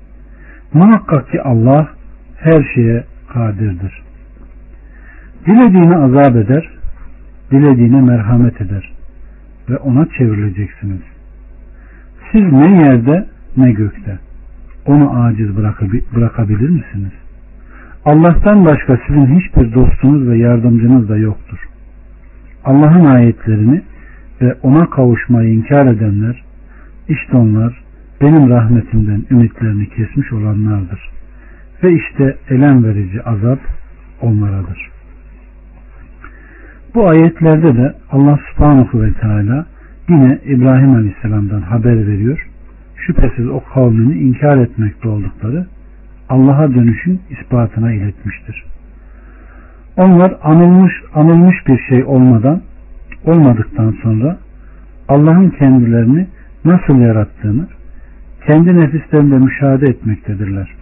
Muhakkak 0.75 1.31
ki 1.31 1.43
Allah 1.43 1.89
her 2.39 2.65
şeye 2.75 3.05
kadirdir. 3.33 4.03
Dilediğini 5.47 5.97
azap 5.97 6.37
eder, 6.37 6.69
dilediğine 7.53 8.01
merhamet 8.01 8.61
eder 8.61 8.93
ve 9.69 9.77
ona 9.77 10.07
çevrileceksiniz. 10.19 11.01
Siz 12.33 12.53
ne 12.53 12.83
yerde 12.83 13.27
ne 13.57 13.73
gökte 13.73 14.19
onu 14.87 15.23
aciz 15.23 15.57
bırakabilir 16.15 16.69
misiniz? 16.69 17.13
Allah'tan 18.05 18.65
başka 18.65 18.99
sizin 19.07 19.41
hiçbir 19.41 19.75
dostunuz 19.75 20.29
ve 20.29 20.39
yardımcınız 20.39 21.09
da 21.09 21.17
yoktur. 21.17 21.59
Allah'ın 22.65 23.05
ayetlerini 23.05 23.83
ve 24.41 24.55
ona 24.63 24.91
kavuşmayı 24.91 25.55
inkar 25.55 25.87
edenler, 25.87 26.45
işte 27.09 27.37
onlar 27.37 27.83
benim 28.21 28.49
rahmetimden 28.51 29.25
ümitlerini 29.31 29.89
kesmiş 29.89 30.33
olanlardır. 30.33 31.11
Ve 31.83 31.93
işte 31.93 32.37
elem 32.51 32.85
verici 32.85 33.23
azap 33.23 33.59
onlaradır. 34.21 34.92
Bu 36.95 37.09
ayetlerde 37.09 37.77
de 37.77 37.95
Allah 38.11 38.39
subhanahu 38.51 39.03
ve 39.03 39.13
teala 39.13 39.67
yine 40.09 40.39
İbrahim 40.45 40.95
Aleyhisselam'dan 40.95 41.61
haber 41.61 42.07
veriyor. 42.07 42.49
Şüphesiz 42.97 43.49
o 43.49 43.61
kavmini 43.75 44.19
inkar 44.19 44.59
etmekte 44.59 45.09
oldukları 45.09 45.67
Allah'a 46.29 46.75
dönüşün 46.75 47.21
ispatına 47.31 47.93
iletmiştir. 47.93 48.65
Onlar 49.97 50.37
anılmış, 50.43 50.93
anılmış 51.15 51.57
bir 51.67 51.79
şey 51.89 52.05
olmadan 52.05 52.63
olmadıktan 53.25 53.95
sonra 54.03 54.39
Allah'ın 55.09 55.51
kendilerini 55.51 56.27
nasıl 56.65 57.01
yarattığını 57.01 57.67
kendi 58.47 58.77
nefislerinde 58.77 59.39
müşahede 59.39 59.87
etmektedirler. 59.87 60.75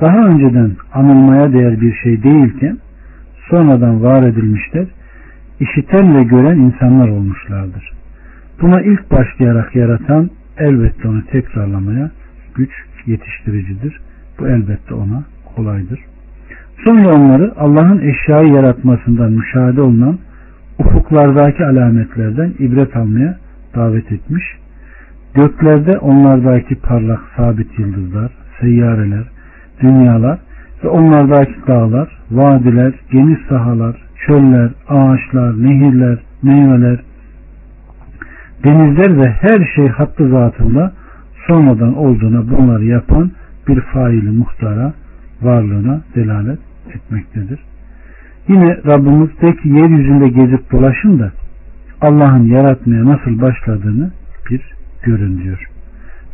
Daha 0.00 0.26
önceden 0.26 0.72
anılmaya 0.94 1.52
değer 1.52 1.80
bir 1.80 1.94
şey 1.94 2.22
değilken 2.22 2.78
sonradan 3.50 4.02
var 4.02 4.22
edilmişler, 4.22 4.86
işiten 5.60 6.16
ve 6.16 6.22
gören 6.22 6.58
insanlar 6.58 7.08
olmuşlardır. 7.08 7.92
Buna 8.60 8.82
ilk 8.82 9.10
başlayarak 9.10 9.76
yaratan 9.76 10.30
elbette 10.58 11.08
onu 11.08 11.24
tekrarlamaya 11.26 12.10
güç 12.54 12.70
yetiştiricidir. 13.06 14.00
Bu 14.38 14.48
elbette 14.48 14.94
ona 14.94 15.24
kolaydır. 15.56 16.00
Sonra 16.86 17.14
onları 17.14 17.52
Allah'ın 17.56 17.98
eşyayı 17.98 18.52
yaratmasından 18.52 19.32
müşahede 19.32 19.82
olunan 19.82 20.18
ufuklardaki 20.78 21.64
alametlerden 21.64 22.52
ibret 22.58 22.96
almaya 22.96 23.38
davet 23.74 24.12
etmiş. 24.12 24.44
Göklerde 25.34 25.98
onlardaki 25.98 26.74
parlak 26.74 27.20
sabit 27.36 27.78
yıldızlar, 27.78 28.32
seyyareler, 28.60 29.24
dünyalar 29.82 30.38
ve 30.84 30.88
onlardaki 30.88 31.54
dağlar, 31.66 32.18
vadiler, 32.30 32.92
geniş 33.12 33.38
sahalar, 33.48 34.07
çöller, 34.28 34.70
ağaçlar, 34.88 35.62
nehirler, 35.62 36.18
meyveler, 36.42 37.00
denizler 38.64 39.16
ve 39.16 39.30
her 39.30 39.72
şey 39.74 39.88
hattı 39.88 40.28
zatında 40.28 40.92
sonradan 41.46 41.96
olduğuna 41.96 42.50
bunları 42.50 42.84
yapan 42.84 43.30
bir 43.68 43.80
faili 43.80 44.30
muhtara 44.30 44.92
varlığına 45.42 46.00
delalet 46.14 46.58
etmektedir. 46.94 47.60
Yine 48.48 48.76
Rabbimiz 48.86 49.40
de 49.40 49.56
ki 49.56 49.68
yeryüzünde 49.68 50.28
gezip 50.28 50.72
dolaşın 50.72 51.18
da 51.18 51.32
Allah'ın 52.00 52.46
yaratmaya 52.46 53.04
nasıl 53.04 53.40
başladığını 53.40 54.10
bir 54.50 54.62
görün 55.02 55.42
diyor. 55.42 55.68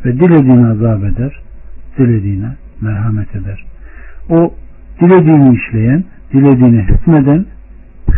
Ve 0.05 0.19
dilediğini 0.19 0.67
azap 0.67 1.03
eder, 1.03 1.39
dilediğine 1.97 2.55
merhamet 2.81 3.35
eder. 3.35 3.65
O 4.29 4.53
dilediğini 5.01 5.55
işleyen, 5.55 6.03
dilediğine 6.33 6.81
hükmeden, 6.81 7.45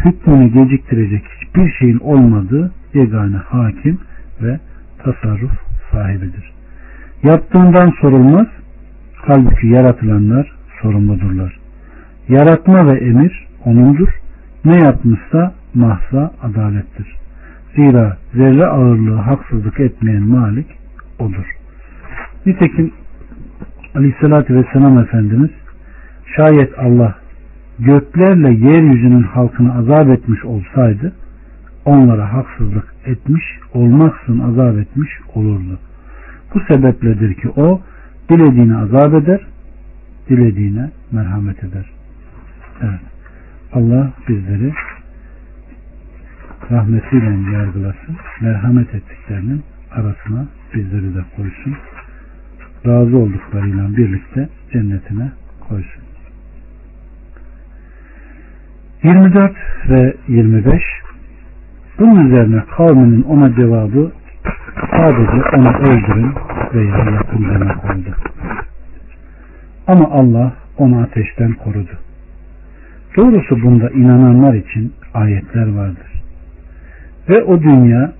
hükmünü 0.05 0.47
geciktirecek 0.47 1.23
hiçbir 1.41 1.71
şeyin 1.79 1.99
olmadığı 1.99 2.71
yegane 2.93 3.37
hakim 3.37 3.99
ve 4.41 4.59
tasarruf 5.03 5.51
sahibidir. 5.91 6.53
Yaptığından 7.23 7.93
sorulmaz, 8.01 8.47
halbuki 9.15 9.67
yaratılanlar 9.67 10.51
sorumludurlar. 10.81 11.59
Yaratma 12.29 12.87
ve 12.87 12.99
emir 12.99 13.47
O'nundur. 13.65 14.09
Ne 14.65 14.77
yapmışsa 14.77 15.53
mahsa 15.73 16.31
adalettir. 16.41 17.15
Zira 17.75 18.17
zerre 18.33 18.65
ağırlığı 18.65 19.15
haksızlık 19.15 19.79
etmeyen 19.79 20.23
malik 20.23 20.67
odur. 21.19 21.45
Nitekim 22.45 22.91
Aleyhisselatü 23.95 24.55
Vesselam 24.55 24.99
Efendimiz 24.99 25.51
şayet 26.35 26.79
Allah 26.79 27.15
göklerle 27.79 28.49
yeryüzünün 28.49 29.23
halkını 29.23 29.73
azap 29.73 30.09
etmiş 30.09 30.45
olsaydı 30.45 31.13
onlara 31.85 32.33
haksızlık 32.33 32.93
etmiş 33.05 33.43
olmaksın 33.73 34.39
azap 34.39 34.77
etmiş 34.77 35.09
olurdu. 35.35 35.79
Bu 36.53 36.59
sebepledir 36.59 37.33
ki 37.33 37.49
o 37.49 37.81
dilediğini 38.29 38.77
azap 38.77 39.13
eder, 39.13 39.41
dilediğine 40.29 40.89
merhamet 41.11 41.63
eder. 41.63 41.85
Evet. 42.81 43.01
Allah 43.73 44.11
bizleri 44.27 44.73
rahmetiyle 46.71 47.51
yargılasın. 47.57 48.15
Merhamet 48.41 48.95
ettiklerinin 48.95 49.63
arasına 49.91 50.45
bizleri 50.73 51.15
de 51.15 51.23
koysun. 51.35 51.75
Razı 52.85 53.17
olduklarıyla 53.17 53.97
birlikte 53.97 54.49
cennetine 54.73 55.31
koysun. 55.59 56.06
24 59.03 59.51
ve 59.89 60.13
25 60.27 60.81
bunun 61.99 62.25
üzerine 62.25 62.63
kavminin 62.77 63.21
ona 63.21 63.55
cevabı 63.55 64.11
sadece 64.91 65.57
onu 65.57 65.77
öldürün 65.77 66.33
veya 66.73 66.97
yakın 66.97 67.45
demek 67.49 67.85
oldu. 67.85 68.15
Ama 69.87 70.09
Allah 70.11 70.53
onu 70.77 71.01
ateşten 71.01 71.53
korudu. 71.53 71.91
Doğrusu 73.17 73.61
bunda 73.61 73.89
inananlar 73.89 74.53
için 74.53 74.93
ayetler 75.13 75.73
vardır. 75.73 76.23
Ve 77.29 77.43
o 77.43 77.61
dünya 77.61 78.13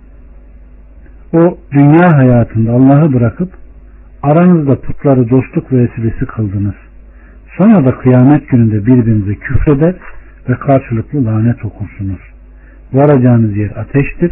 o 1.34 1.58
dünya 1.72 2.18
hayatında 2.18 2.72
Allah'ı 2.72 3.13
bırakıp 3.13 3.50
aranızda 4.24 4.82
putları 4.82 5.30
dostluk 5.30 5.72
vesilesi 5.72 6.26
kıldınız. 6.26 6.76
Sonra 7.58 7.86
da 7.86 7.98
kıyamet 7.98 8.50
gününde 8.50 8.86
birbirinize 8.86 9.36
küfreder 9.36 9.96
ve 10.49 10.53
karşılıklı 10.53 11.25
lanet 11.25 11.65
okursunuz. 11.65 12.19
Varacağınız 12.93 13.57
yer 13.57 13.69
ateştir. 13.69 14.31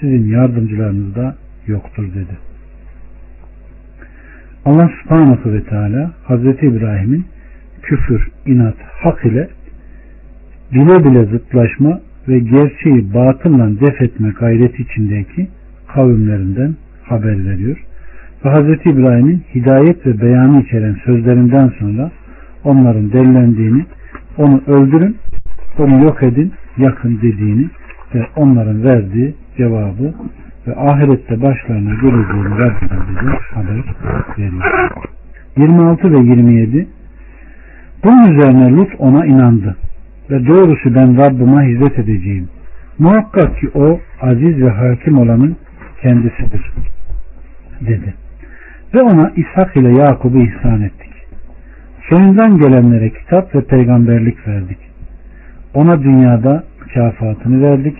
Sizin 0.00 0.28
yardımcılarınız 0.28 1.14
da 1.14 1.36
yoktur 1.66 2.04
dedi. 2.14 2.38
Allah 4.64 4.90
subhanahu 5.02 5.52
ve 5.52 5.62
teala 5.62 6.10
Hazreti 6.24 6.66
İbrahim'in 6.66 7.26
küfür, 7.82 8.28
inat, 8.46 8.76
hak 9.02 9.24
ile 9.24 9.48
bile 10.72 11.04
bile 11.04 11.24
zıtlaşma 11.24 12.00
ve 12.28 12.38
gerçeği 12.38 13.14
batılla 13.14 13.80
def 13.80 14.02
etme 14.02 14.30
gayreti 14.40 14.82
içindeki 14.82 15.48
kavimlerinden 15.94 16.74
haber 17.04 17.44
veriyor. 17.44 17.84
Ve 18.44 18.50
Hz. 18.50 18.86
İbrahim'in 18.86 19.42
hidayet 19.54 20.06
ve 20.06 20.20
beyanı 20.20 20.62
içeren 20.62 20.96
sözlerinden 21.04 21.72
sonra 21.78 22.10
onların 22.64 23.12
delilendiğini, 23.12 23.86
onu 24.38 24.62
öldürün, 24.66 25.16
onu 25.78 26.04
yok 26.04 26.22
edin, 26.22 26.52
yakın 26.78 27.16
dediğini 27.16 27.68
ve 28.14 28.26
onların 28.36 28.84
verdiği 28.84 29.34
cevabı 29.56 30.14
ve 30.66 30.76
ahirette 30.76 31.42
başlarına 31.42 31.94
geleceğini 31.94 32.58
Rabbimiz 32.58 33.08
bize 33.08 33.38
haber 33.54 33.84
veriyor. 34.38 34.62
26 35.56 36.12
ve 36.12 36.18
27 36.18 36.88
Bunun 38.04 38.32
üzerine 38.32 38.70
Lut 38.70 38.92
ona 38.98 39.26
inandı 39.26 39.76
ve 40.30 40.46
doğrusu 40.46 40.94
ben 40.94 41.18
Rabbime 41.18 41.68
hizmet 41.68 41.98
edeceğim. 41.98 42.48
Muhakkak 42.98 43.58
ki 43.58 43.70
o 43.74 44.00
aziz 44.20 44.60
ve 44.62 44.70
hakim 44.70 45.18
olanın 45.18 45.56
kendisidir 46.02 46.72
dedi. 47.80 48.14
Ve 48.94 49.02
ona 49.02 49.32
İshak 49.36 49.76
ile 49.76 49.98
Yakub'u 49.98 50.38
ihsan 50.38 50.82
ettik. 50.82 51.12
Soyundan 52.08 52.58
gelenlere 52.58 53.10
kitap 53.10 53.54
ve 53.54 53.60
peygamberlik 53.60 54.48
verdik. 54.48 54.78
Ona 55.74 56.02
dünyada 56.02 56.64
mükafatını 56.80 57.62
verdik. 57.62 57.96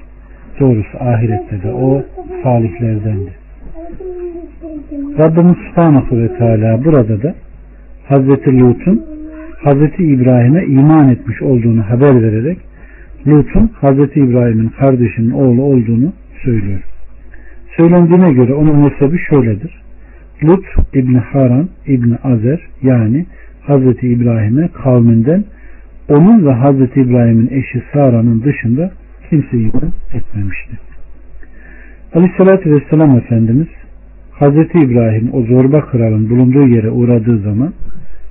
Doğrusu 0.60 0.98
ahirette 1.00 1.62
de 1.62 1.72
o 1.72 2.02
salihlerdendi. 2.42 3.30
Rabbimiz 5.18 5.56
Subhanahu 5.68 6.18
ve 6.18 6.38
Teala 6.38 6.84
burada 6.84 7.22
da 7.22 7.34
Hazreti 8.08 8.60
Lut'un 8.60 9.04
Hazreti 9.64 10.04
İbrahim'e 10.04 10.64
iman 10.64 11.08
etmiş 11.08 11.42
olduğunu 11.42 11.82
haber 11.90 12.22
vererek 12.22 12.58
Lut'un 13.26 13.70
Hazreti 13.80 14.20
İbrahim'in 14.20 14.68
kardeşinin 14.68 15.30
oğlu 15.30 15.62
olduğunu 15.62 16.12
söylüyor. 16.44 16.82
Söylendiğine 17.76 18.32
göre 18.32 18.54
onun 18.54 18.82
nesebi 18.82 19.18
şöyledir. 19.18 19.82
Lut 20.44 20.64
İbni 20.94 21.18
Haran 21.18 21.68
İbni 21.86 22.16
Azer 22.24 22.60
yani 22.82 23.26
Hazreti 23.66 24.08
İbrahim'e 24.08 24.68
kavminden 24.68 25.44
onun 26.08 26.46
ve 26.46 26.52
Hazreti 26.52 27.00
İbrahim'in 27.00 27.48
eşi 27.50 27.82
Sara'nın 27.92 28.42
dışında 28.42 28.90
kimse 29.30 29.58
iman 29.58 29.92
etmemişti. 30.14 30.78
Aleyhissalatü 32.14 32.74
Vesselam 32.74 33.16
Efendimiz 33.16 33.68
Hazreti 34.32 34.78
İbrahim 34.78 35.30
o 35.32 35.42
zorba 35.42 35.80
kralın 35.80 36.30
bulunduğu 36.30 36.68
yere 36.68 36.90
uğradığı 36.90 37.38
zaman 37.38 37.72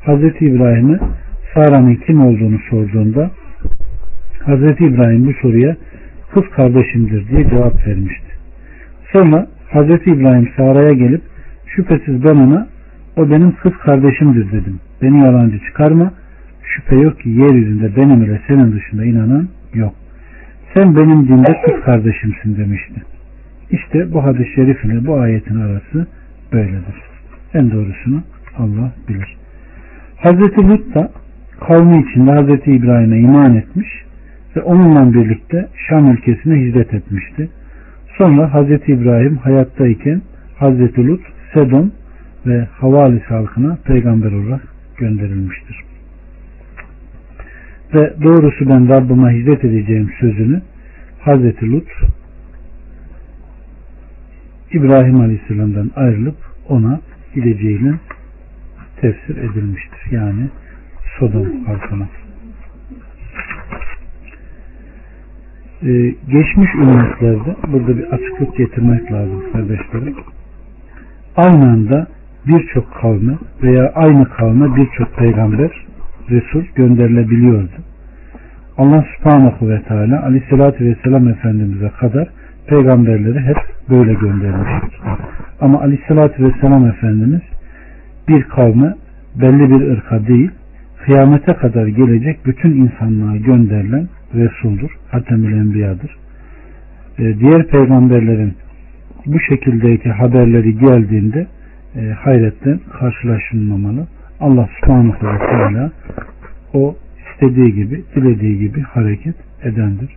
Hazreti 0.06 0.46
İbrahim'e 0.46 1.00
Sara'nın 1.54 1.96
kim 1.96 2.22
olduğunu 2.22 2.60
sorduğunda 2.70 3.32
Hazreti 4.44 4.86
İbrahim 4.86 5.26
bu 5.26 5.34
soruya 5.42 5.76
kız 6.34 6.44
kardeşimdir 6.56 7.30
diye 7.30 7.50
cevap 7.50 7.88
vermişti. 7.88 8.28
Sonra 9.14 9.48
Hazreti 9.70 10.10
İbrahim 10.10 10.50
Sara'ya 10.58 10.94
gelip 10.94 11.22
şüphesiz 11.66 12.24
ben 12.24 12.36
ona 12.36 12.68
o 13.18 13.30
benim 13.30 13.52
kız 13.52 13.74
kardeşimdir 13.78 14.52
dedim. 14.52 14.80
Beni 15.02 15.20
yalancı 15.20 15.60
çıkarma. 15.60 16.12
Şüphe 16.76 16.96
yok 16.96 17.20
ki 17.20 17.30
yeryüzünde 17.30 17.96
benim 17.96 18.24
ile 18.24 18.42
senin 18.48 18.72
dışında 18.72 19.06
inanan 19.06 19.48
yok. 19.74 19.94
Sen 20.74 20.96
benim 20.96 21.28
dinde 21.28 21.62
kız 21.66 21.84
kardeşimsin 21.86 22.58
demişti. 22.58 23.02
İşte 23.72 24.14
bu 24.14 24.24
hadis-i 24.24 24.54
şerif 24.56 24.86
ile 24.86 25.08
bu 25.08 25.20
ayetin 25.20 25.60
arası 25.60 26.08
böyledir. 26.54 26.96
En 27.54 27.72
doğrusunu 27.72 28.24
Allah 28.58 28.92
bilir. 29.10 29.38
Hazreti 30.18 30.68
Lut 30.68 30.96
da 30.96 31.12
kavmi 31.60 32.06
içinde 32.10 32.32
Hazreti 32.32 32.72
İbrahim'e 32.72 33.20
iman 33.20 33.56
etmiş 33.56 33.88
ve 34.56 34.62
onunla 34.62 35.14
birlikte 35.14 35.68
Şam 35.90 36.12
ülkesine 36.12 36.66
hicret 36.66 36.94
etmişti. 36.94 37.50
Sonra 38.18 38.54
Hazreti 38.54 38.92
İbrahim 38.92 39.38
hayattayken 39.38 40.22
Hazreti 40.58 41.08
Lut, 41.08 41.22
Sedon 41.54 41.92
ve 42.46 42.68
Havalis 42.80 43.24
halkına 43.24 43.78
peygamber 43.86 44.32
olarak 44.32 44.62
gönderilmiştir. 44.98 45.87
Ve 47.94 48.14
doğrusu 48.24 48.70
ben 48.70 48.90
Rabbime 48.90 49.40
hicret 49.40 49.66
edeceğim 49.66 50.12
sözünü 50.20 50.62
Hazreti 51.20 51.72
Lut 51.72 51.88
İbrahim 54.72 55.20
Aleyhisselam'dan 55.20 55.92
ayrılıp 55.96 56.38
ona 56.70 57.02
gideceğinin 57.36 57.96
tefsir 59.02 59.38
edilmiştir. 59.38 60.12
Yani 60.12 60.48
Sodom 61.20 61.66
halkına. 61.66 62.08
Ee, 65.84 66.16
geçmiş 66.32 66.76
ümmetlerde 66.76 67.56
burada 67.68 67.98
bir 67.98 68.04
açıklık 68.04 68.58
getirmek 68.58 69.12
lazım 69.12 69.44
kardeşlerim. 69.52 70.16
Aynı 71.36 71.72
anda 71.72 72.08
birçok 72.48 72.94
kavme 72.94 73.38
veya 73.64 73.92
aynı 73.96 74.30
kavme 74.30 74.76
birçok 74.76 75.16
peygamber, 75.16 75.87
Resul 76.30 76.64
gönderilebiliyordu. 76.76 77.82
Allah 78.78 79.06
subhanahu 79.18 79.70
ve 79.70 79.82
teala 79.82 80.24
aleyhissalatü 80.24 80.86
vesselam 80.86 81.28
Efendimiz'e 81.28 81.90
kadar 81.90 82.28
peygamberleri 82.68 83.40
hep 83.40 83.58
böyle 83.90 84.14
göndermiştir. 84.14 85.00
Ama 85.62 85.82
aleyhissalatü 85.82 86.44
vesselam 86.44 86.88
Efendimiz 86.88 87.42
bir 88.28 88.44
kavme 88.44 88.94
belli 89.36 89.70
bir 89.70 89.92
ırka 89.92 90.28
değil 90.28 90.52
kıyamete 91.06 91.54
kadar 91.54 91.88
gelecek 91.88 92.46
bütün 92.46 92.72
insanlığa 92.72 93.38
gönderilen 93.38 94.08
Resul'dur. 94.36 94.90
Hatemül 95.12 95.58
Enbiya'dır. 95.58 96.18
Ee, 97.20 97.40
diğer 97.40 97.68
peygamberlerin 97.68 98.54
bu 99.26 99.40
şekildeki 99.40 100.10
haberleri 100.10 100.78
geldiğinde 100.78 101.48
e, 101.96 102.10
hayretten 102.10 102.80
karşılaşılmamalı. 103.00 104.08
Allah 104.40 104.70
subhanahu 104.80 105.28
ve 105.28 105.38
teala 105.38 105.92
o 106.74 106.96
istediği 107.32 107.74
gibi, 107.76 108.04
dilediği 108.16 108.60
gibi 108.60 108.82
hareket 108.82 109.36
edendir. 109.64 110.10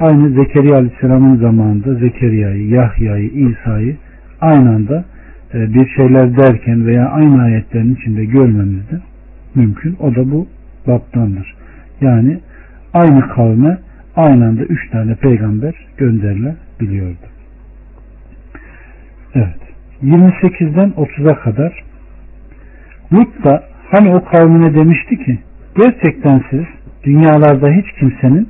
Aynı 0.00 0.30
Zekeriya 0.30 0.76
Aleyhisselam'ın 0.76 1.36
zamanında 1.36 1.94
Zekeriya'yı, 1.94 2.68
Yahya'yı, 2.68 3.30
İsa'yı 3.30 3.96
aynı 4.40 4.70
anda 4.70 5.04
e, 5.54 5.74
bir 5.74 5.88
şeyler 5.88 6.36
derken 6.36 6.86
veya 6.86 7.08
aynı 7.08 7.42
ayetlerin 7.42 7.94
içinde 7.94 8.24
görmemiz 8.24 8.90
de 8.90 9.00
mümkün. 9.54 9.96
O 10.00 10.14
da 10.14 10.30
bu 10.30 10.46
baptandır. 10.86 11.54
Yani 12.00 12.38
aynı 12.94 13.28
kavme 13.28 13.78
aynı 14.16 14.46
anda 14.46 14.62
üç 14.62 14.90
tane 14.90 15.14
peygamber 15.14 15.74
gönderilebiliyordu. 15.98 17.26
Evet. 19.34 19.60
28'den 20.02 20.90
30'a 20.90 21.38
kadar 21.40 21.89
Lut 23.12 23.44
da 23.44 23.62
hani 23.90 24.14
o 24.14 24.24
kavmine 24.24 24.74
demişti 24.74 25.24
ki 25.24 25.38
gerçekten 25.76 26.42
siz 26.50 26.64
dünyalarda 27.04 27.68
hiç 27.70 27.86
kimsenin 28.00 28.48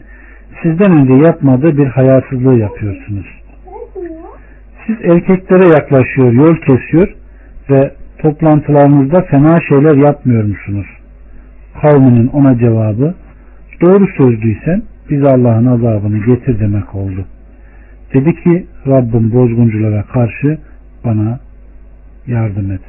sizden 0.62 0.92
önce 0.92 1.26
yapmadığı 1.26 1.78
bir 1.78 1.86
hayasızlığı 1.86 2.58
yapıyorsunuz. 2.58 3.26
Siz 4.86 4.96
erkeklere 5.04 5.68
yaklaşıyor, 5.68 6.32
yol 6.32 6.56
kesiyor 6.56 7.14
ve 7.70 7.94
toplantılarınızda 8.18 9.22
fena 9.22 9.60
şeyler 9.68 9.94
yapmıyor 9.94 10.44
musunuz? 10.44 10.86
Kavminin 11.82 12.26
ona 12.26 12.58
cevabı 12.58 13.14
doğru 13.80 14.06
sözlüysen 14.16 14.82
biz 15.10 15.24
Allah'ın 15.24 15.66
azabını 15.66 16.18
getir 16.26 16.60
demek 16.60 16.94
oldu. 16.94 17.24
Dedi 18.14 18.34
ki 18.42 18.66
Rabbim 18.86 19.32
bozgunculara 19.32 20.02
karşı 20.02 20.58
bana 21.04 21.40
yardım 22.26 22.72
et. 22.72 22.80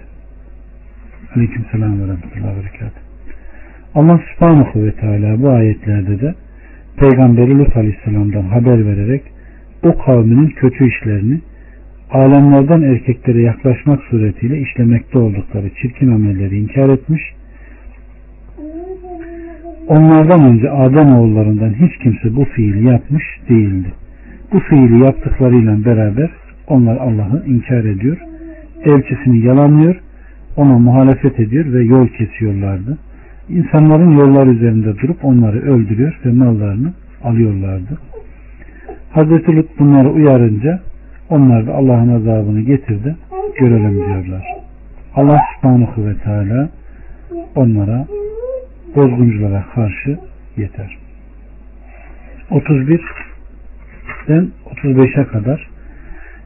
Aleyküm 1.35 1.65
selam 1.71 2.01
ve 2.01 2.03
rahmetullahi 2.03 2.57
ve 2.57 2.91
Allah 3.95 4.19
subhanahu 4.33 4.83
ve 4.83 4.91
teala 4.91 5.41
bu 5.41 5.49
ayetlerde 5.49 6.21
de 6.21 6.35
Peygamberi 6.97 7.57
Lut 7.57 7.77
aleyhisselamdan 7.77 8.41
haber 8.41 8.85
vererek 8.85 9.23
o 9.83 9.97
kavminin 9.97 10.47
kötü 10.47 10.87
işlerini 10.87 11.39
alemlerden 12.11 12.81
erkeklere 12.81 13.41
yaklaşmak 13.41 14.03
suretiyle 14.03 14.59
işlemekte 14.59 15.17
oldukları 15.17 15.69
çirkin 15.81 16.11
amelleri 16.11 16.57
inkar 16.57 16.89
etmiş. 16.89 17.21
Onlardan 19.87 20.43
önce 20.43 20.69
Adem 20.69 21.15
oğullarından 21.15 21.73
hiç 21.73 21.97
kimse 21.97 22.35
bu 22.35 22.45
fiili 22.45 22.87
yapmış 22.87 23.23
değildi. 23.49 23.87
Bu 24.53 24.59
fiili 24.59 25.03
yaptıklarıyla 25.03 25.85
beraber 25.85 26.29
onlar 26.67 26.97
Allah'ı 26.97 27.43
inkar 27.47 27.83
ediyor, 27.83 28.17
elçisini 28.85 29.45
yalanlıyor, 29.45 30.01
ona 30.55 30.77
muhalefet 30.77 31.39
ediyor 31.39 31.73
ve 31.73 31.83
yol 31.83 32.07
kesiyorlardı. 32.07 32.97
İnsanların 33.49 34.11
yollar 34.11 34.47
üzerinde 34.47 34.97
durup 34.97 35.25
onları 35.25 35.61
öldürüyor 35.61 36.19
ve 36.25 36.31
mallarını 36.31 36.93
alıyorlardı. 37.23 37.99
Hazreti 39.11 39.55
Lut 39.55 39.79
bunları 39.79 40.09
uyarınca 40.09 40.79
onlar 41.29 41.67
da 41.67 41.73
Allah'ın 41.73 42.09
azabını 42.09 42.61
getirdi. 42.61 43.15
Görelim 43.59 43.95
diyorlar. 43.95 44.45
Allah 45.15 45.39
subhanahu 45.55 46.05
ve 46.05 46.17
teala 46.17 46.69
onlara 47.55 48.05
bozgunculara 48.95 49.65
karşı 49.75 50.19
yeter. 50.57 50.97
31'den 52.51 54.49
35'e 54.65 55.27
kadar 55.27 55.70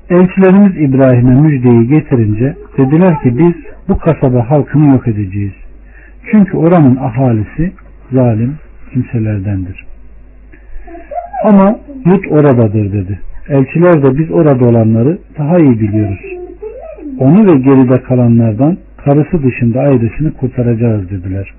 Elçilerimiz 0.10 0.78
İbrahim'e 0.78 1.42
müjdeyi 1.42 1.88
getirince 1.88 2.56
dediler 2.78 3.22
ki 3.22 3.38
biz 3.38 3.54
bu 3.90 3.98
kasaba 3.98 4.50
halkını 4.50 4.88
yok 4.88 5.08
edeceğiz. 5.08 5.54
Çünkü 6.32 6.58
oranın 6.58 6.96
ahalisi 6.96 7.72
zalim 8.12 8.56
kimselerdendir. 8.94 9.86
Ama 11.44 11.80
Lut 12.08 12.28
oradadır 12.32 12.94
dedi. 12.94 13.20
Elçiler 13.50 14.04
de 14.04 14.18
biz 14.18 14.32
orada 14.32 14.66
olanları 14.66 15.18
daha 15.38 15.60
iyi 15.60 15.80
biliyoruz. 15.80 16.26
Onu 17.20 17.48
ve 17.48 17.58
geride 17.58 18.02
kalanlardan 18.04 18.78
karısı 19.06 19.44
dışında 19.44 19.80
ayrısını 19.80 20.34
kurtaracağız 20.34 21.10
dediler. 21.10 21.54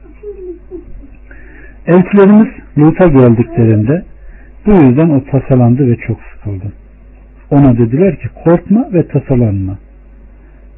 Elçilerimiz 1.86 2.48
Lut'a 2.78 3.06
geldiklerinde 3.06 4.02
bu 4.66 4.70
yüzden 4.70 5.10
o 5.10 5.24
tasalandı 5.24 5.90
ve 5.90 5.96
çok 5.96 6.18
sıkıldı. 6.32 6.72
Ona 7.50 7.78
dediler 7.78 8.16
ki 8.16 8.28
korkma 8.44 8.88
ve 8.92 9.08
tasalanma. 9.08 9.78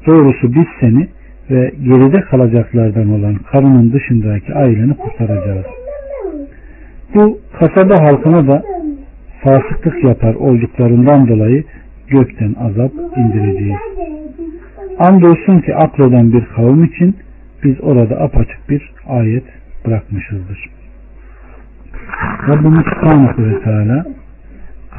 Doğrusu 0.07 0.53
biz 0.53 0.65
seni 0.79 1.07
ve 1.49 1.71
geride 1.83 2.21
kalacaklardan 2.21 3.09
olan 3.09 3.35
karının 3.35 3.93
dışındaki 3.93 4.53
aileni 4.53 4.97
kurtaracağız. 4.97 5.65
Bu 7.15 7.39
kasaba 7.59 8.03
halkına 8.03 8.47
da 8.47 8.63
fasıklık 9.43 10.03
yapar 10.03 10.33
olduklarından 10.33 11.27
dolayı 11.27 11.63
gökten 12.07 12.55
azap 12.59 12.91
indireceğiz. 13.17 13.79
Andolsun 14.99 15.59
ki 15.59 15.75
akleden 15.75 16.33
bir 16.33 16.45
kavim 16.45 16.83
için 16.83 17.15
biz 17.63 17.81
orada 17.81 18.21
apaçık 18.21 18.69
bir 18.69 18.93
ayet 19.07 19.43
bırakmışızdır. 19.85 20.69
Rabbimiz 22.47 22.85
Subhanahu 22.85 23.43
ve 23.43 23.63
Teala 23.63 24.05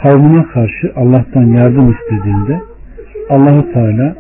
kavmine 0.02 0.46
karşı 0.46 0.92
Allah'tan 0.96 1.44
yardım 1.44 1.92
istediğinde 1.92 2.60
Allahu 3.30 3.72
Teala 3.72 4.14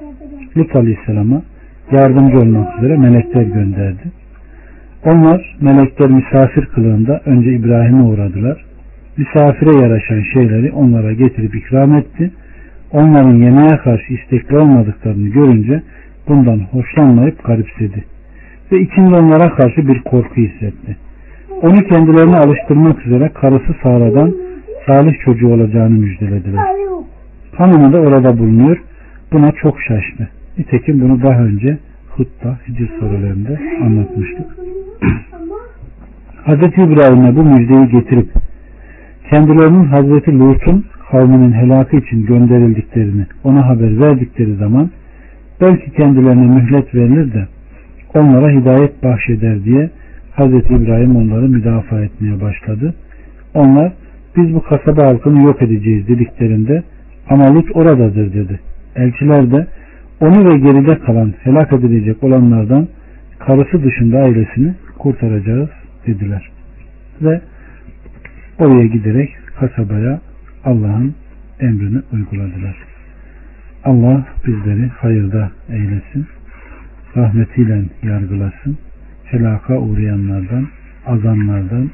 Lut 0.56 0.76
Aleyhisselam'a 0.76 1.42
yardımcı 1.92 2.38
olmak 2.38 2.78
üzere 2.78 2.96
melekler 2.96 3.42
gönderdi. 3.42 4.02
Onlar 5.04 5.56
melekler 5.60 6.10
misafir 6.10 6.66
kılığında 6.66 7.20
önce 7.26 7.52
İbrahim'e 7.52 8.02
uğradılar. 8.02 8.64
Misafire 9.16 9.82
yaraşan 9.82 10.22
şeyleri 10.32 10.72
onlara 10.72 11.12
getirip 11.12 11.54
ikram 11.54 11.94
etti. 11.94 12.30
Onların 12.92 13.34
yemeğe 13.34 13.76
karşı 13.84 14.12
istekli 14.12 14.58
olmadıklarını 14.58 15.28
görünce 15.28 15.82
bundan 16.28 16.58
hoşlanmayıp 16.58 17.44
garipsedi. 17.44 18.04
Ve 18.72 18.80
içinde 18.80 19.16
onlara 19.16 19.50
karşı 19.50 19.88
bir 19.88 20.00
korku 20.00 20.34
hissetti. 20.36 20.96
Onu 21.62 21.76
kendilerine 21.76 22.36
alıştırmak 22.36 23.06
üzere 23.06 23.28
karısı 23.28 23.74
Sara'dan 23.82 24.34
salih 24.90 25.14
çocuğu 25.24 25.48
olacağını 25.48 25.98
müjdelediler. 25.98 26.60
Hanımı 27.56 27.92
da 27.92 28.00
orada 28.00 28.38
bulunuyor. 28.38 28.82
Buna 29.32 29.52
çok 29.52 29.80
şaştı. 29.80 30.28
Nitekim 30.58 31.00
bunu 31.00 31.22
daha 31.22 31.40
önce 31.40 31.78
Hutta, 32.08 32.58
Hicr 32.68 32.88
sorularında 33.00 33.58
anlatmıştık. 33.82 34.46
Hz. 36.46 36.58
İbrahim'e 36.58 37.36
bu 37.36 37.42
müjdeyi 37.42 37.88
getirip 37.88 38.28
kendilerinin 39.30 39.84
Hazreti 39.84 40.38
Lut'un 40.38 40.84
kavminin 41.10 41.52
helakı 41.52 41.96
için 41.96 42.26
gönderildiklerini 42.26 43.26
ona 43.44 43.68
haber 43.68 44.00
verdikleri 44.00 44.54
zaman 44.54 44.90
belki 45.60 45.90
kendilerine 45.90 46.46
mühlet 46.46 46.94
verilir 46.94 47.32
de 47.32 47.48
onlara 48.14 48.50
hidayet 48.50 49.04
bahşeder 49.04 49.64
diye 49.64 49.90
Hz. 50.36 50.52
İbrahim 50.70 51.16
onları 51.16 51.48
müdafaa 51.48 52.00
etmeye 52.00 52.40
başladı. 52.40 52.94
Onlar 53.54 53.92
biz 54.36 54.54
bu 54.54 54.62
kasaba 54.62 55.06
halkını 55.06 55.42
yok 55.42 55.62
edeceğiz 55.62 56.08
dediklerinde 56.08 56.82
ama 57.28 57.54
Lut 57.54 57.76
oradadır 57.76 58.32
dedi. 58.34 58.60
Elçiler 58.96 59.50
de 59.50 59.66
onu 60.20 60.50
ve 60.50 60.58
geride 60.58 60.98
kalan 60.98 61.34
helak 61.42 61.72
edilecek 61.72 62.22
olanlardan 62.22 62.88
karısı 63.38 63.84
dışında 63.84 64.18
ailesini 64.18 64.74
kurtaracağız 64.98 65.68
dediler. 66.06 66.50
Ve 67.22 67.40
oraya 68.58 68.86
giderek 68.86 69.30
kasabaya 69.60 70.20
Allah'ın 70.64 71.14
emrini 71.60 72.00
uyguladılar. 72.12 72.76
Allah 73.84 74.26
bizleri 74.46 74.88
hayırda 74.88 75.50
eylesin. 75.68 76.26
Rahmetiyle 77.16 77.82
yargılasın. 78.02 78.78
Helaka 79.24 79.78
uğrayanlardan, 79.78 80.68
azanlardan 81.06 81.90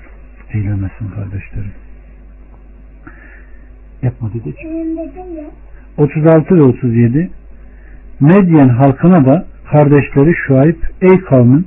eylemesin 0.52 1.08
kardeşlerim. 1.14 1.85
Yapma 4.02 4.30
dedik. 4.34 4.56
36 5.98 6.56
ve 6.56 6.62
37 6.62 7.30
Medyen 8.20 8.68
halkına 8.68 9.26
da 9.26 9.46
kardeşleri 9.70 10.34
Şuayb 10.46 10.76
ey 11.00 11.20
kavmin 11.20 11.66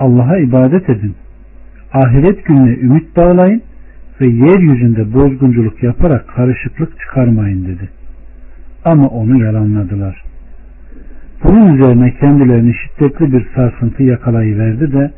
Allah'a 0.00 0.38
ibadet 0.38 0.90
edin. 0.90 1.14
Ahiret 1.92 2.44
gününe 2.44 2.74
ümit 2.74 3.16
bağlayın 3.16 3.62
ve 4.20 4.26
yeryüzünde 4.26 5.14
bozgunculuk 5.14 5.82
yaparak 5.82 6.28
karışıklık 6.28 7.00
çıkarmayın 7.00 7.64
dedi. 7.64 7.88
Ama 8.84 9.08
onu 9.08 9.44
yalanladılar. 9.44 10.24
Bunun 11.44 11.74
üzerine 11.74 12.14
kendilerini 12.20 12.74
şiddetli 12.74 13.32
bir 13.32 13.46
sarsıntı 13.54 14.02
yakalayıverdi 14.02 14.92
de 14.92 15.10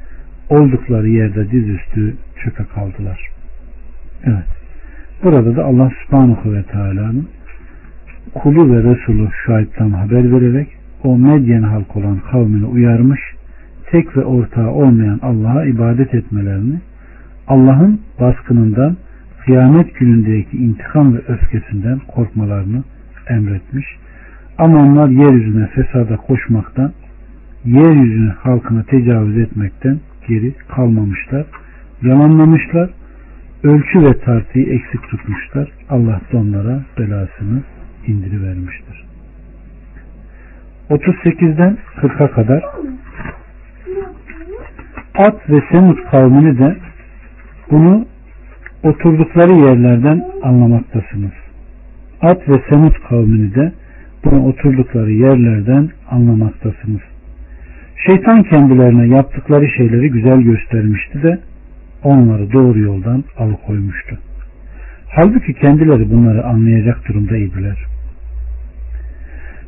oldukları 0.48 1.08
yerde 1.08 1.50
dizüstü 1.50 2.16
çöpe 2.44 2.64
kaldılar. 2.74 3.20
Evet. 4.24 4.55
Burada 5.24 5.56
da 5.56 5.64
Allah 5.64 5.90
subhanahu 6.04 6.52
ve 6.52 6.62
teala'nın 6.62 7.28
kulu 8.34 8.72
ve 8.72 8.82
Resulü 8.82 9.28
Şuayb'dan 9.44 9.90
haber 9.90 10.32
vererek 10.32 10.68
o 11.04 11.18
Medyen 11.18 11.62
halk 11.62 11.96
olan 11.96 12.18
kavmini 12.30 12.66
uyarmış, 12.66 13.20
tek 13.90 14.16
ve 14.16 14.24
ortağı 14.24 14.70
olmayan 14.70 15.18
Allah'a 15.22 15.64
ibadet 15.64 16.14
etmelerini, 16.14 16.80
Allah'ın 17.48 18.00
baskınından 18.20 18.96
kıyamet 19.44 19.94
günündeki 19.94 20.56
intikam 20.56 21.14
ve 21.14 21.18
öfkesinden 21.28 21.98
korkmalarını 21.98 22.82
emretmiş. 23.28 23.86
Ama 24.58 24.78
onlar 24.78 25.08
yeryüzüne 25.08 25.66
fesada 25.66 26.16
koşmaktan, 26.16 26.92
yeryüzüne 27.64 28.30
halkına 28.30 28.82
tecavüz 28.82 29.38
etmekten 29.38 30.00
geri 30.28 30.54
kalmamışlar, 30.68 31.46
yalanlamışlar, 32.02 32.90
ölçü 33.66 34.02
ve 34.04 34.18
tartıyı 34.18 34.66
eksik 34.66 35.02
tutmuşlar. 35.10 35.68
Allah 35.90 36.20
da 36.32 36.38
onlara 36.38 36.80
belasını 36.98 37.62
indirivermiştir. 38.06 39.06
38'den 40.90 41.78
40'a 41.96 42.30
kadar 42.30 42.64
At 45.14 45.50
ve 45.50 45.62
Semut 45.72 46.10
kavmini 46.10 46.58
de 46.58 46.76
bunu 47.70 48.06
oturdukları 48.82 49.52
yerlerden 49.52 50.24
anlamaktasınız. 50.42 51.32
At 52.20 52.48
ve 52.48 52.62
Semut 52.68 53.08
kavmini 53.08 53.54
de 53.54 53.72
bunu 54.24 54.46
oturdukları 54.46 55.12
yerlerden 55.12 55.90
anlamaktasınız. 56.10 57.00
Şeytan 58.06 58.42
kendilerine 58.42 59.14
yaptıkları 59.16 59.68
şeyleri 59.68 60.10
güzel 60.10 60.40
göstermişti 60.40 61.22
de 61.22 61.38
onları 62.04 62.52
doğru 62.52 62.78
yoldan 62.78 63.24
alıkoymuştu. 63.38 64.18
Halbuki 65.08 65.54
kendileri 65.54 66.10
bunları 66.10 66.46
anlayacak 66.46 67.08
durumdaydılar. 67.08 67.86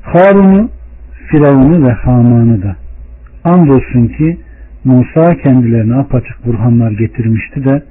Harun'u, 0.02 0.70
Firavun'u 1.26 1.86
ve 1.86 1.92
Haman'ı 1.92 2.62
da 2.62 2.76
andolsun 3.44 4.06
ki 4.06 4.38
Musa 4.84 5.34
kendilerine 5.42 5.94
apaçık 5.94 6.46
burhanlar 6.46 6.90
getirmişti 6.90 7.64
de 7.64 7.82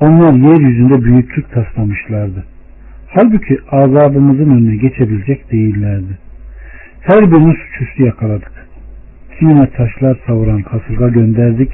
onlar 0.00 0.32
yeryüzünde 0.32 1.02
büyüklük 1.02 1.50
taslamışlardı. 1.50 2.44
Halbuki 3.08 3.58
azabımızın 3.70 4.50
önüne 4.50 4.76
geçebilecek 4.76 5.52
değillerdi. 5.52 6.18
Her 7.00 7.32
birini 7.32 7.54
suçüstü 7.54 8.02
yakaladık. 8.02 8.52
Kimine 9.38 9.70
taşlar 9.70 10.18
savuran 10.26 10.62
kasırga 10.62 11.08
gönderdik, 11.08 11.72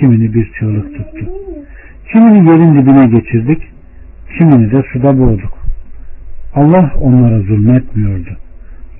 kimini 0.00 0.34
bir 0.34 0.52
çığlık 0.52 0.94
tuttu. 0.94 1.26
Kimini 2.12 2.50
yerin 2.50 2.74
dibine 2.74 3.06
geçirdik, 3.06 3.62
kimini 4.38 4.72
de 4.72 4.82
suda 4.92 5.18
boğduk. 5.18 5.58
Allah 6.54 6.92
onlara 7.00 7.40
zulmetmiyordu. 7.40 8.36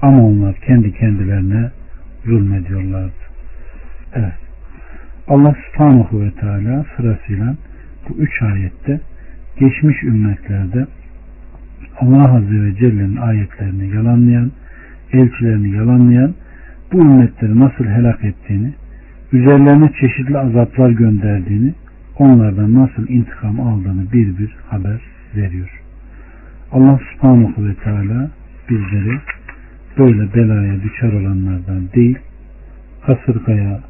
Ama 0.03 0.27
onlar 0.27 0.55
kendi 0.55 0.93
kendilerine 0.93 1.71
zulmediyorlardı. 2.25 3.21
Evet. 4.15 4.33
Allah 5.29 5.57
subhanahu 5.67 6.23
ve 6.23 6.31
teala 6.31 6.85
sırasıyla 6.97 7.55
bu 8.09 8.15
üç 8.15 8.43
ayette 8.43 9.01
geçmiş 9.59 10.03
ümmetlerde 10.03 10.87
Allah 12.01 12.37
Azze 12.37 12.63
ve 12.63 12.75
Celle'nin 12.75 13.17
ayetlerini 13.17 13.97
yalanlayan, 13.97 14.51
elçilerini 15.13 15.77
yalanlayan 15.77 16.35
bu 16.93 16.99
ümmetleri 16.99 17.61
nasıl 17.61 17.85
helak 17.85 18.25
ettiğini, 18.25 18.73
üzerlerine 19.33 19.91
çeşitli 20.01 20.39
azaplar 20.39 20.91
gönderdiğini, 20.91 21.75
onlardan 22.19 22.75
nasıl 22.75 23.09
intikam 23.09 23.61
aldığını 23.61 24.13
bir 24.13 24.39
bir 24.39 24.57
haber 24.69 25.01
veriyor. 25.37 25.81
Allah 26.73 27.01
subhanahu 27.13 27.69
ve 27.69 27.75
teala 27.75 28.31
bizleri 28.71 29.19
böyle 29.99 30.35
belaya 30.35 30.83
düşer 30.83 31.13
olanlardan 31.13 31.93
değil, 31.95 32.19
kasırgaya, 33.07 33.81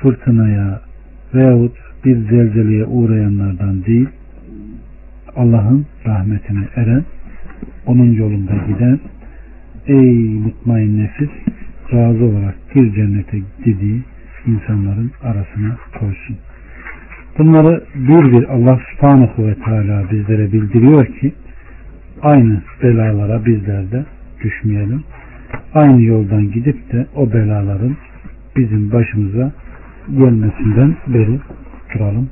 fırtınaya 0.00 0.80
veyahut 1.34 1.76
bir 2.04 2.16
zelzeleye 2.16 2.84
uğrayanlardan 2.84 3.84
değil, 3.84 4.08
Allah'ın 5.36 5.86
rahmetine 6.06 6.68
eren, 6.76 7.04
onun 7.86 8.12
yolunda 8.12 8.52
giden, 8.68 9.00
ey 9.86 10.28
mutmain 10.28 10.98
nefis, 10.98 11.30
razı 11.92 12.24
olarak 12.24 12.54
bir 12.74 12.94
cennete 12.94 13.38
dediği 13.64 14.02
insanların 14.46 15.10
arasına 15.22 15.76
koysun. 15.98 16.36
Bunları 17.38 17.84
bir 17.94 18.32
bir 18.32 18.48
Allah 18.48 18.80
subhanahu 18.90 19.46
ve 19.46 19.54
teala 19.54 20.10
bizlere 20.10 20.52
bildiriyor 20.52 21.06
ki 21.06 21.32
aynı 22.22 22.62
belalara 22.82 23.46
bizler 23.46 23.90
de 23.90 24.04
düşmeyelim. 24.44 25.04
Aynı 25.74 26.02
yoldan 26.02 26.50
gidip 26.50 26.92
de 26.92 27.06
o 27.16 27.32
belaların 27.32 27.96
bizim 28.56 28.92
başımıza 28.92 29.52
gelmesinden 30.08 30.96
beri 31.06 31.40
duralım. 31.94 32.30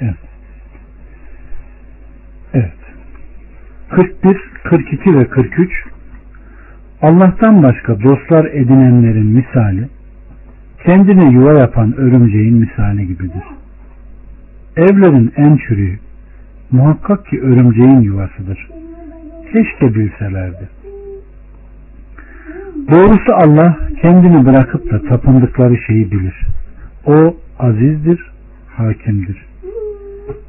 Evet. 0.00 0.14
Evet. 2.54 2.72
41, 3.90 4.38
42 4.64 5.18
ve 5.18 5.26
43 5.28 5.84
Allah'tan 7.02 7.62
başka 7.62 8.02
dostlar 8.02 8.44
edinenlerin 8.44 9.26
misali 9.26 9.88
kendine 10.84 11.30
yuva 11.30 11.52
yapan 11.52 11.96
örümceğin 11.96 12.56
misali 12.56 13.06
gibidir. 13.06 13.42
Evlerin 14.76 15.32
en 15.36 15.56
çürüğü 15.56 15.98
muhakkak 16.70 17.26
ki 17.26 17.40
örümceğin 17.40 18.00
yuvasıdır. 18.00 18.68
Keşke 19.52 19.94
bilselerdi. 19.94 20.68
Doğrusu 22.90 23.34
Allah 23.34 23.76
kendini 24.02 24.46
bırakıp 24.46 24.90
da 24.92 25.02
tapındıkları 25.02 25.76
şeyi 25.86 26.10
bilir. 26.10 26.46
O 27.06 27.36
azizdir, 27.58 28.30
hakimdir. 28.76 29.46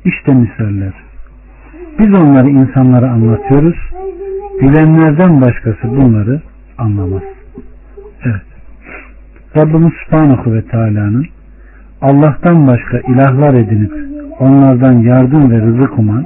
İşte 0.06 0.34
misaller. 0.34 0.94
Biz 2.00 2.14
onları 2.14 2.50
insanlara 2.50 3.12
anlatıyoruz. 3.12 3.76
Bilenlerden 4.62 5.42
başkası 5.42 5.84
bunları 5.84 6.42
anlamaz. 6.78 7.35
Rabbimiz 9.58 9.94
Subhanahu 10.06 10.54
ve 10.54 10.62
Teala'nın 10.62 11.26
Allah'tan 12.02 12.68
başka 12.68 13.00
ilahlar 13.00 13.54
edinip 13.54 13.94
onlardan 14.40 14.94
yardım 14.94 15.52
ve 15.52 15.62
rızık 15.62 16.00
uman, 16.00 16.26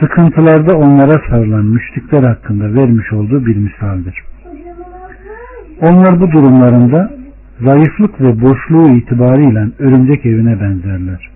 sıkıntılarda 0.00 0.76
onlara 0.76 1.20
sarılan 1.30 1.64
müşrikler 1.64 2.22
hakkında 2.22 2.74
vermiş 2.74 3.12
olduğu 3.12 3.46
bir 3.46 3.56
misaldir. 3.56 4.14
Onlar 5.82 6.20
bu 6.20 6.30
durumlarında 6.32 7.10
zayıflık 7.60 8.20
ve 8.20 8.40
boşluğu 8.40 8.88
itibarıyla 8.88 9.68
örümcek 9.78 10.26
evine 10.26 10.60
benzerler. 10.60 11.30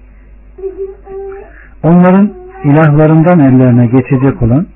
Onların 1.83 2.33
ilahlarından 2.65 3.39
ellerine 3.39 3.87
geçecek 3.87 4.43
olan 4.43 4.67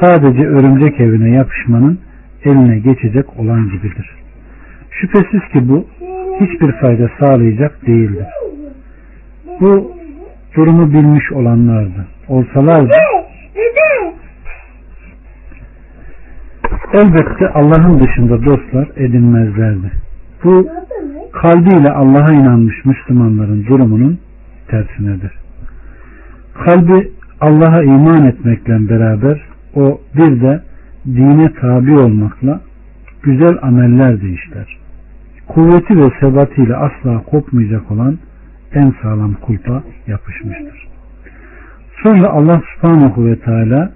sadece 0.00 0.46
örümcek 0.46 1.00
evine 1.00 1.30
yapışmanın 1.30 1.98
eline 2.44 2.78
geçecek 2.78 3.38
olan 3.38 3.68
gibidir. 3.68 4.21
Şüphesiz 5.00 5.48
ki 5.52 5.68
bu 5.68 5.86
hiçbir 6.40 6.72
fayda 6.72 7.10
sağlayacak 7.20 7.86
değildir. 7.86 8.26
Bu 9.60 9.92
durumu 10.56 10.92
bilmiş 10.92 11.32
olanlardı. 11.32 12.06
Olsalardı 12.28 12.92
elbette 16.92 17.48
Allah'ın 17.48 18.00
dışında 18.00 18.44
dostlar 18.44 18.88
edinmezlerdi. 18.96 19.92
Bu 20.44 20.68
kalbiyle 21.32 21.90
Allah'a 21.90 22.32
inanmış 22.32 22.84
Müslümanların 22.84 23.66
durumunun 23.66 24.18
tersinedir. 24.68 25.32
Kalbi 26.64 27.10
Allah'a 27.40 27.82
iman 27.82 28.26
etmekle 28.26 28.88
beraber 28.88 29.42
o 29.74 30.00
bir 30.16 30.40
de 30.40 30.62
dine 31.06 31.52
tabi 31.52 31.94
olmakla 31.94 32.60
güzel 33.22 33.58
ameller 33.62 34.22
de 34.22 34.28
işler. 34.28 34.81
Kuvveti 35.48 35.98
ve 35.98 36.10
sebatiyle 36.20 36.76
asla 36.76 37.22
kopmayacak 37.22 37.90
olan 37.90 38.18
en 38.74 38.94
sağlam 39.02 39.34
kulpa 39.34 39.82
yapışmıştır. 40.06 40.88
Sonra 42.02 42.28
Allah 42.28 42.62
subhanahu 42.74 43.26
ve 43.26 43.38
teala 43.38 43.92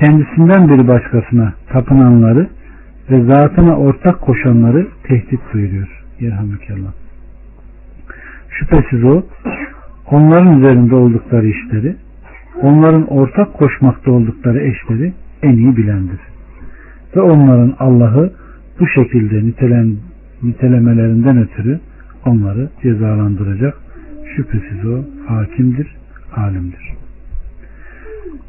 kendisinden 0.00 0.68
bir 0.68 0.88
başkasına 0.88 1.52
tapınanları 1.68 2.48
ve 3.10 3.24
zatına 3.24 3.76
ortak 3.76 4.20
koşanları 4.20 4.86
tehdit 5.02 5.40
buyuruyor. 5.54 6.04
Yerhamdülillah. 6.20 6.92
Şüphesiz 8.50 9.04
o 9.04 9.22
onların 10.10 10.58
üzerinde 10.58 10.94
oldukları 10.94 11.46
işleri, 11.46 11.96
onların 12.62 13.06
ortak 13.06 13.54
koşmakta 13.54 14.10
oldukları 14.10 14.60
eşleri 14.60 15.12
en 15.42 15.56
iyi 15.56 15.76
bilendir. 15.76 16.20
Ve 17.16 17.20
onların 17.20 17.74
Allah'ı 17.78 18.32
bu 18.80 18.86
şekilde 18.86 19.46
nitelen, 19.46 19.96
nitelemelerinden 20.42 21.38
ötürü 21.38 21.80
onları 22.26 22.70
cezalandıracak. 22.82 23.74
Şüphesiz 24.36 24.86
o 24.86 25.02
hakimdir, 25.28 25.96
alimdir. 26.36 26.92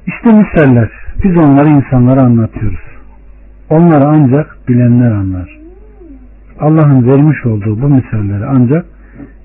İşte 0.08 0.32
misaller. 0.32 0.90
Biz 1.24 1.38
onları 1.38 1.70
insanlara 1.70 2.22
anlatıyoruz. 2.22 2.80
Onları 3.70 4.06
ancak 4.08 4.58
bilenler 4.68 5.12
anlar. 5.12 5.60
Allah'ın 6.60 7.08
vermiş 7.08 7.46
olduğu 7.46 7.82
bu 7.82 7.88
misalleri 7.88 8.46
ancak 8.46 8.86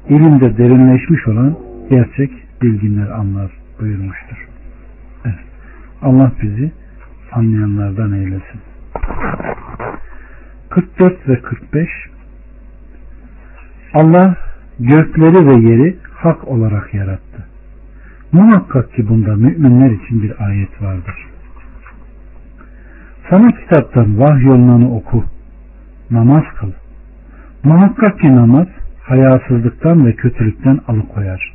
ilimde 0.09 0.59
derinleşmiş 0.59 1.29
olan 1.29 1.57
gerçek 1.91 2.31
bilginler 2.63 3.11
anlar 3.11 3.51
buyurmuştur. 3.81 4.49
Evet. 5.25 5.35
Allah 6.03 6.33
bizi 6.43 6.73
anlayanlardan 7.33 8.13
eylesin. 8.13 8.61
44 10.71 11.29
ve 11.29 11.41
45 11.41 11.89
Allah 13.95 14.37
gökleri 14.81 15.47
ve 15.47 15.71
yeri 15.71 15.97
hak 16.15 16.49
olarak 16.49 16.95
yarattı. 16.95 17.47
Muhakkak 18.33 18.93
ki 18.93 19.09
bunda 19.09 19.37
müminler 19.37 19.91
için 19.91 20.23
bir 20.23 20.47
ayet 20.47 20.83
vardır. 20.83 21.15
Sana 23.31 23.49
kitaptan 23.51 24.21
vahyolunanı 24.21 24.97
oku, 24.97 25.25
namaz 26.11 26.45
kıl. 26.61 26.73
Muhakkak 27.65 28.21
ki 28.21 28.37
namaz 28.37 28.67
hayasızlıktan 29.01 30.07
ve 30.07 30.13
kötülükten 30.13 30.81
alıkoyar. 30.89 31.55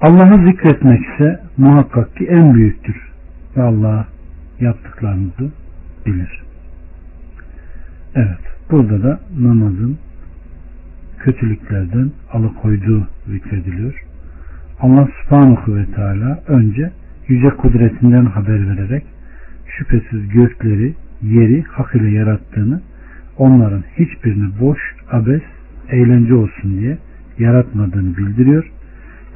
Allah'ı 0.00 0.46
zikretmek 0.46 1.00
ise 1.00 1.40
muhakkak 1.56 2.16
ki 2.16 2.26
en 2.26 2.54
büyüktür 2.54 2.96
ve 3.56 3.62
Allah 3.62 4.06
yaptıklarınızı 4.60 5.50
bilir. 6.06 6.42
Evet, 8.14 8.40
burada 8.70 9.02
da 9.02 9.20
namazın 9.40 9.98
kötülüklerden 11.22 12.10
alıkoyduğu 12.32 13.06
zikrediliyor. 13.26 14.04
Allah 14.80 15.08
subhanahu 15.22 15.76
ve 15.76 15.86
teala 15.86 16.42
önce 16.48 16.90
yüce 17.28 17.48
kudretinden 17.48 18.24
haber 18.24 18.68
vererek 18.68 19.04
şüphesiz 19.66 20.28
gökleri, 20.28 20.94
yeri 21.22 21.62
hak 21.62 21.94
ile 21.94 22.10
yarattığını, 22.10 22.80
onların 23.38 23.82
hiçbirini 23.98 24.60
boş, 24.60 24.78
abes, 25.10 25.42
eğlence 25.90 26.34
olsun 26.34 26.78
diye 26.80 26.98
yaratmadığını 27.38 28.16
bildiriyor 28.16 28.70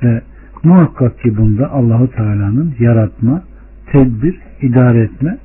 ve 0.02 0.22
muhakkak 0.62 1.20
ki 1.20 1.36
bunda 1.36 1.70
Allahu 1.70 2.10
Teala'nın 2.10 2.74
yaratma, 2.78 3.42
tedbir, 3.92 4.40
idare 4.62 5.00
etme 5.00 5.38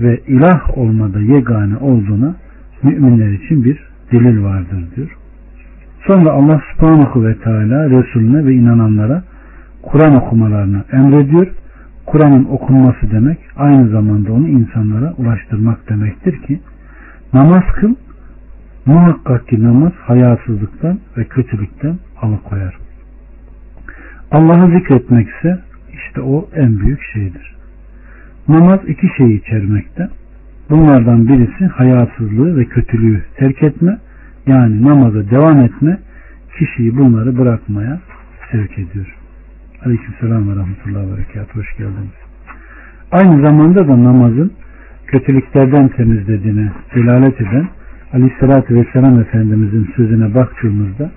ve 0.00 0.20
ilah 0.26 0.78
olmada 0.78 1.20
yegane 1.20 1.76
olduğuna 1.76 2.36
müminler 2.82 3.30
için 3.30 3.64
bir 3.64 3.78
delil 4.12 4.42
vardır 4.42 4.84
diyor. 4.96 5.15
Sonra 6.06 6.30
Allah 6.30 6.62
subhanahu 6.72 7.24
ve 7.24 7.38
teala 7.38 7.90
Resulüne 7.90 8.46
ve 8.46 8.54
inananlara 8.54 9.22
Kur'an 9.82 10.14
okumalarını 10.14 10.84
emrediyor. 10.92 11.46
Kur'an'ın 12.06 12.44
okunması 12.44 13.10
demek 13.10 13.38
aynı 13.56 13.88
zamanda 13.88 14.32
onu 14.32 14.48
insanlara 14.48 15.14
ulaştırmak 15.18 15.88
demektir 15.88 16.42
ki 16.42 16.60
namaz 17.32 17.62
kıl 17.74 17.94
muhakkak 18.86 19.48
ki 19.48 19.62
namaz 19.64 19.92
hayasızlıktan 19.92 20.98
ve 21.16 21.24
kötülükten 21.24 21.98
alıkoyar. 22.22 22.76
Allah'ı 24.30 24.78
zikretmek 24.78 25.28
ise 25.28 25.58
işte 25.92 26.20
o 26.20 26.48
en 26.54 26.78
büyük 26.78 27.02
şeydir. 27.12 27.56
Namaz 28.48 28.80
iki 28.86 29.06
şeyi 29.16 29.40
içermekte. 29.40 30.08
Bunlardan 30.70 31.28
birisi 31.28 31.66
hayasızlığı 31.66 32.56
ve 32.56 32.64
kötülüğü 32.64 33.22
terk 33.36 33.62
etme 33.62 33.98
yani 34.46 34.82
namaza 34.82 35.30
devam 35.30 35.58
etme 35.58 35.98
kişiyi 36.58 36.96
bunları 36.96 37.38
bırakmaya 37.38 38.00
sevk 38.52 38.78
ediyor. 38.78 39.16
Aleyküm 39.84 40.14
selam 40.20 40.50
ve 40.50 40.56
rahmetullahi 40.56 41.06
ve 41.06 41.16
berekat. 41.16 41.56
Hoş 41.56 41.76
geldiniz. 41.76 42.16
Aynı 43.12 43.42
zamanda 43.42 43.88
da 43.88 44.04
namazın 44.04 44.52
kötülüklerden 45.06 45.88
temizlediğine 45.88 46.72
delalet 46.94 47.40
eden 47.40 47.68
Aleyhisselatü 48.12 48.74
Vesselam 48.74 49.20
Efendimizin 49.20 49.90
sözüne 49.96 50.34
baktığımızda 50.34 51.10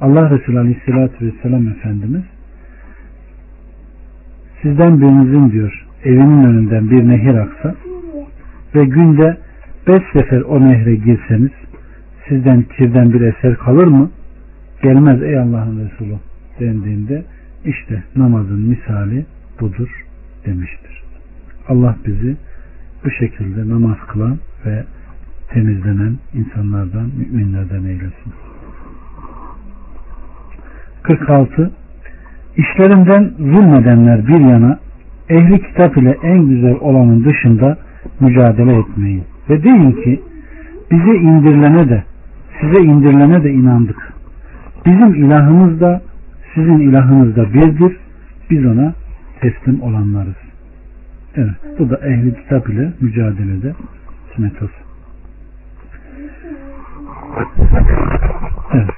Allah 0.00 0.30
Resulü 0.30 0.58
Aleyhisselatü 0.58 1.26
Vesselam 1.26 1.68
Efendimiz 1.68 2.22
sizden 4.62 5.00
birinizin 5.00 5.50
diyor 5.50 5.86
evinin 6.04 6.44
önünden 6.44 6.90
bir 6.90 7.08
nehir 7.08 7.34
aksa 7.34 7.74
ve 8.74 8.84
günde 8.84 9.36
beş 9.88 10.02
sefer 10.12 10.40
o 10.40 10.60
nehre 10.60 10.94
girseniz 10.94 11.50
sizden 12.28 12.62
kirden 12.62 13.12
bir 13.12 13.20
eser 13.20 13.56
kalır 13.56 13.86
mı? 13.86 14.10
Gelmez 14.82 15.22
ey 15.22 15.38
Allah'ın 15.38 15.88
Resulü 15.88 16.14
dendiğinde 16.60 17.24
işte 17.64 18.02
namazın 18.16 18.60
misali 18.60 19.26
budur 19.60 20.04
demiştir. 20.46 21.02
Allah 21.68 21.96
bizi 22.06 22.36
bu 23.04 23.10
şekilde 23.10 23.68
namaz 23.68 23.96
kılan 24.08 24.38
ve 24.66 24.84
temizlenen 25.48 26.16
insanlardan, 26.34 27.10
müminlerden 27.16 27.84
eylesin. 27.84 28.32
46. 31.02 31.70
İşlerinden 32.56 33.32
zulmedenler 33.38 34.26
bir 34.26 34.40
yana 34.40 34.78
ehli 35.28 35.62
kitap 35.62 35.96
ile 35.96 36.16
en 36.22 36.48
güzel 36.48 36.76
olanın 36.80 37.24
dışında 37.24 37.78
mücadele 38.20 38.78
etmeyin. 38.78 39.24
Ve 39.50 39.62
deyin 39.62 39.92
ki 39.92 40.22
bize 40.90 41.16
indirilene 41.16 41.88
de 41.88 42.04
size 42.60 42.82
indirilene 42.82 43.44
de 43.44 43.50
inandık. 43.50 44.12
Bizim 44.86 45.14
ilahımız 45.14 45.80
da 45.80 46.02
Sizin 46.56 46.78
ilahınız 46.78 47.36
da 47.36 47.54
birdir. 47.54 47.96
Biz 48.50 48.66
ona 48.66 48.94
teslim 49.40 49.82
olanlarız. 49.82 50.36
Evet. 51.34 51.78
Bu 51.78 51.90
da 51.90 51.96
ehli 51.96 52.34
kitap 52.34 52.68
ile 52.68 52.92
mücadelede 53.00 53.74
metot. 54.38 54.70
Evet. 58.72 58.90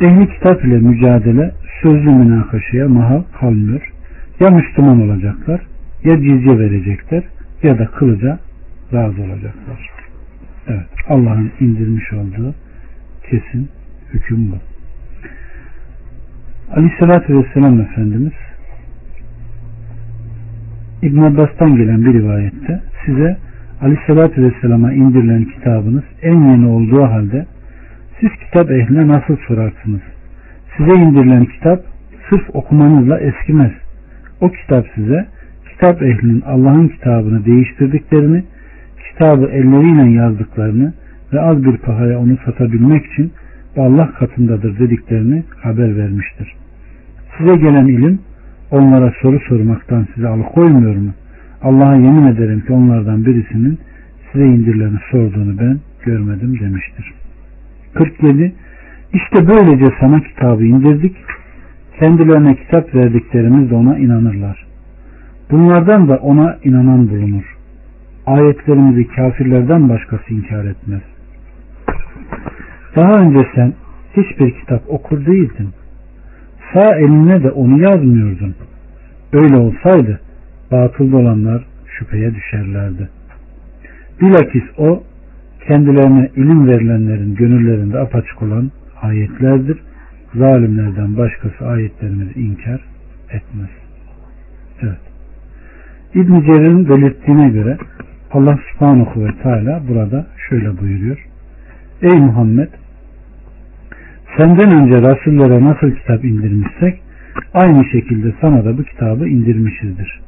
Ehli 0.00 0.28
kitap 0.28 0.64
ile 0.64 0.78
mücadele 0.78 1.54
sözlü 1.82 2.10
münakaşaya 2.10 2.88
mahal 2.88 3.22
kalmıyor. 3.40 3.92
Ya 4.40 4.50
Müslüman 4.50 5.00
olacaklar 5.00 5.60
ya 6.04 6.16
cizye 6.16 6.58
verecekler 6.58 7.22
ya 7.62 7.78
da 7.78 7.86
kılıca 7.86 8.38
razı 8.92 9.22
olacaklar. 9.22 9.97
Evet. 10.68 10.86
Allah'ın 11.08 11.52
indirmiş 11.60 12.12
olduğu 12.12 12.54
kesin 13.30 13.68
hüküm 14.12 14.52
bu. 14.52 14.56
Aleyhissalatü 16.76 17.38
Vesselam 17.38 17.80
Efendimiz 17.80 18.32
İbn 21.02 21.18
Abbas'tan 21.18 21.76
gelen 21.76 22.04
bir 22.04 22.12
rivayette 22.12 22.82
size 23.06 23.36
Aleyhisselatü 23.82 24.42
Vesselam'a 24.42 24.92
indirilen 24.92 25.44
kitabınız 25.44 26.04
en 26.22 26.44
yeni 26.44 26.66
olduğu 26.66 27.02
halde 27.02 27.46
siz 28.20 28.30
kitap 28.44 28.70
ehline 28.70 29.08
nasıl 29.08 29.36
sorarsınız? 29.48 30.00
Size 30.76 30.94
indirilen 30.94 31.44
kitap 31.44 31.84
sırf 32.30 32.42
okumanızla 32.52 33.20
eskimez. 33.20 33.72
O 34.40 34.50
kitap 34.50 34.86
size 34.94 35.26
kitap 35.70 36.02
ehlinin 36.02 36.40
Allah'ın 36.40 36.88
kitabını 36.88 37.44
değiştirdiklerini, 37.44 38.44
kitabı 39.18 39.46
elleriyle 39.46 40.10
yazdıklarını 40.10 40.92
ve 41.32 41.40
az 41.40 41.64
bir 41.64 41.76
pahaya 41.76 42.18
onu 42.18 42.36
satabilmek 42.44 43.06
için 43.06 43.32
Allah 43.76 44.10
katındadır 44.18 44.78
dediklerini 44.78 45.44
haber 45.62 45.96
vermiştir. 45.96 46.54
Size 47.38 47.56
gelen 47.56 47.86
ilim 47.86 48.18
onlara 48.70 49.12
soru 49.22 49.40
sormaktan 49.48 50.06
size 50.14 50.28
alıkoymuyor 50.28 50.96
mu? 50.96 51.10
Allah'a 51.62 51.94
yemin 51.94 52.26
ederim 52.26 52.60
ki 52.60 52.72
onlardan 52.72 53.24
birisinin 53.24 53.78
size 54.32 54.44
indirileni 54.44 54.98
sorduğunu 55.10 55.58
ben 55.58 55.80
görmedim 56.04 56.58
demiştir. 56.60 57.14
47. 57.94 58.54
İşte 59.12 59.48
böylece 59.48 59.86
sana 60.00 60.20
kitabı 60.20 60.64
indirdik. 60.64 61.16
Kendilerine 62.00 62.56
kitap 62.56 62.94
verdiklerimiz 62.94 63.70
de 63.70 63.74
ona 63.74 63.98
inanırlar. 63.98 64.66
Bunlardan 65.50 66.08
da 66.08 66.16
ona 66.16 66.58
inanan 66.64 67.10
bulunur. 67.10 67.57
Ayetlerimizi 68.28 69.08
kafirlerden 69.08 69.88
başkası 69.88 70.34
inkar 70.34 70.64
etmez. 70.64 71.00
Daha 72.96 73.12
önce 73.12 73.48
sen 73.54 73.72
hiçbir 74.16 74.60
kitap 74.60 74.82
okur 74.88 75.26
değildin. 75.26 75.68
Sağ 76.72 76.94
eline 76.94 77.42
de 77.42 77.50
onu 77.50 77.82
yazmıyordun. 77.82 78.54
Öyle 79.32 79.56
olsaydı 79.56 80.20
batıl 80.72 81.12
olanlar 81.12 81.64
şüpheye 81.98 82.34
düşerlerdi. 82.34 83.08
Bilakis 84.20 84.64
o 84.78 85.02
kendilerine 85.68 86.30
ilim 86.36 86.68
verilenlerin 86.68 87.34
gönüllerinde 87.34 87.98
apaçık 87.98 88.42
olan 88.42 88.70
ayetlerdir. 89.02 89.78
Zalimlerden 90.34 91.16
başkası 91.16 91.66
ayetlerimizi 91.66 92.40
inkar 92.40 92.80
etmez. 93.30 93.70
Evet. 94.82 95.00
İbn 96.14 96.40
Cerir'in 96.40 96.88
belirttiğine 96.88 97.48
göre 97.48 97.78
Allah 98.32 98.58
subhanahu 98.72 99.24
ve 99.24 99.42
teala 99.42 99.82
burada 99.88 100.26
şöyle 100.48 100.80
buyuruyor. 100.80 101.26
Ey 102.02 102.18
Muhammed 102.18 102.68
senden 104.36 104.70
önce 104.70 105.02
rasullere 105.02 105.64
nasıl 105.64 105.90
kitap 105.90 106.24
indirmişsek 106.24 107.00
aynı 107.54 107.84
şekilde 107.84 108.34
sana 108.40 108.64
da 108.64 108.78
bu 108.78 108.82
kitabı 108.82 109.28
indirmişizdir. 109.28 110.20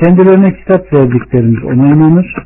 Kendilerine 0.00 0.54
kitap 0.54 0.92
verdiklerimiz 0.92 1.64
ona 1.64 1.86
inanır. 1.86 2.36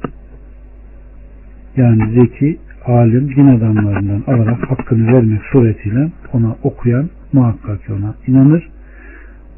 Yani 1.76 2.20
zeki, 2.20 2.58
alim, 2.86 3.36
din 3.36 3.46
adamlarından 3.46 4.22
alarak 4.26 4.70
hakkını 4.70 5.12
vermek 5.12 5.42
suretiyle 5.52 6.08
ona 6.32 6.56
okuyan 6.62 7.10
muhakkak 7.32 7.80
ona 7.90 8.14
inanır. 8.26 8.68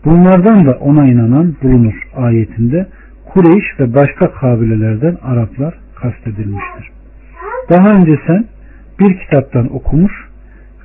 Bunlardan 0.04 0.66
da 0.66 0.72
ona 0.72 1.06
inanan 1.06 1.54
bulunur 1.62 2.08
ayetinde 2.16 2.86
Kureyş 3.32 3.64
ve 3.80 3.94
başka 3.94 4.30
kabilelerden 4.30 5.16
Araplar 5.22 5.74
kastedilmiştir. 5.94 6.90
Daha 7.70 7.88
önce 7.88 8.18
sen 8.26 8.44
bir 9.00 9.18
kitaptan 9.18 9.74
okumuş 9.74 10.12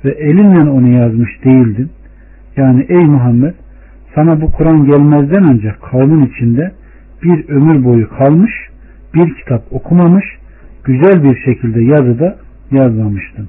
ve 0.04 0.10
elinle 0.10 0.70
onu 0.70 0.88
yazmış 0.88 1.44
değildin. 1.44 1.90
Yani 2.56 2.86
ey 2.88 3.04
Muhammed 3.04 3.54
sana 4.14 4.40
bu 4.40 4.52
Kur'an 4.52 4.84
gelmezden 4.84 5.44
önce 5.44 5.74
kavmin 5.90 6.26
içinde 6.26 6.72
bir 7.22 7.48
ömür 7.48 7.84
boyu 7.84 8.08
kalmış, 8.08 8.52
bir 9.14 9.34
kitap 9.34 9.62
okumamış, 9.70 10.24
güzel 10.84 11.24
bir 11.24 11.36
şekilde 11.44 11.82
yazıda 11.82 12.36
yazmamıştın. 12.70 13.48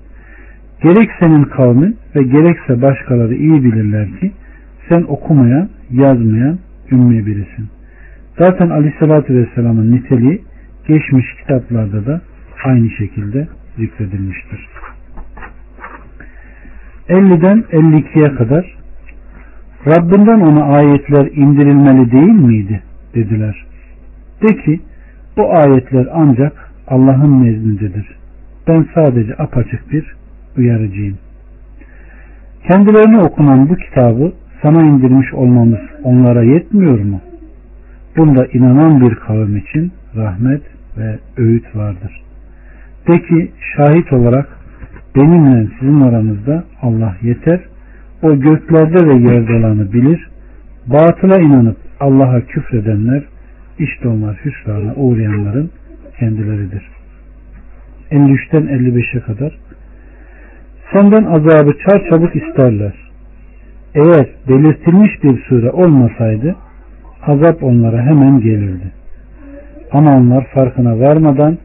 Gerek 0.83 1.09
senin 1.19 1.43
kavmin 1.43 1.97
ve 2.15 2.23
gerekse 2.23 2.81
başkaları 2.81 3.35
iyi 3.35 3.63
bilirler 3.63 4.07
ki 4.19 4.31
sen 4.89 5.03
okumayan, 5.07 5.69
yazmayan 5.91 6.59
ümmi 6.91 7.25
birisin. 7.25 7.74
Zaten 8.37 8.69
Aleyhisselatü 8.69 9.35
Vesselam'ın 9.35 9.91
niteliği 9.91 10.41
geçmiş 10.87 11.25
kitaplarda 11.35 12.05
da 12.05 12.21
aynı 12.65 12.89
şekilde 12.89 13.47
zikredilmiştir. 13.77 14.67
50'den 17.09 17.63
52'ye 17.71 18.35
kadar 18.35 18.75
Rabbinden 19.87 20.39
ona 20.39 20.63
ayetler 20.63 21.25
indirilmeli 21.31 22.11
değil 22.11 22.33
miydi? 22.33 22.81
dediler. 23.15 23.65
De 24.41 24.55
ki 24.55 24.79
bu 25.37 25.57
ayetler 25.57 26.07
ancak 26.13 26.71
Allah'ın 26.87 27.43
nezdindedir. 27.43 28.17
Ben 28.67 28.85
sadece 28.95 29.33
apaçık 29.37 29.91
bir 29.91 30.15
uyarıcıyım. 30.57 31.17
Kendilerine 32.71 33.19
okunan 33.19 33.69
bu 33.69 33.75
kitabı 33.75 34.33
sana 34.61 34.83
indirmiş 34.83 35.33
olmamız 35.33 35.79
onlara 36.03 36.43
yetmiyor 36.43 36.99
mu? 36.99 37.21
Bunda 38.17 38.45
inanan 38.53 39.01
bir 39.01 39.15
kavim 39.15 39.57
için 39.57 39.91
rahmet 40.15 40.61
ve 40.97 41.19
öğüt 41.37 41.75
vardır. 41.75 42.21
De 43.07 43.21
ki 43.21 43.51
şahit 43.75 44.13
olarak 44.13 44.47
benimle 45.15 45.67
sizin 45.79 46.01
aranızda 46.01 46.63
Allah 46.81 47.15
yeter. 47.21 47.59
O 48.21 48.39
göklerde 48.39 49.07
ve 49.07 49.13
yerde 49.13 49.53
olanı 49.53 49.93
bilir. 49.93 50.29
Batıla 50.87 51.39
inanıp 51.39 51.77
Allah'a 51.99 52.41
küfredenler 52.41 53.23
işte 53.79 54.07
onlar 54.07 54.39
hüsrana 54.45 54.95
uğrayanların 54.95 55.71
kendileridir. 56.19 56.89
53'ten 58.11 58.61
55'e 58.61 59.19
kadar 59.19 59.57
senden 60.93 61.23
azabı 61.23 61.73
çarçabuk 61.87 62.35
isterler. 62.35 62.93
Eğer 63.95 64.27
belirtilmiş 64.49 65.23
bir 65.23 65.43
sure 65.49 65.71
olmasaydı 65.71 66.55
azap 67.27 67.63
onlara 67.63 68.01
hemen 68.01 68.39
gelirdi. 68.39 68.91
Ama 69.91 70.17
onlar 70.17 70.47
farkına 70.53 70.99
varmadan 70.99 71.57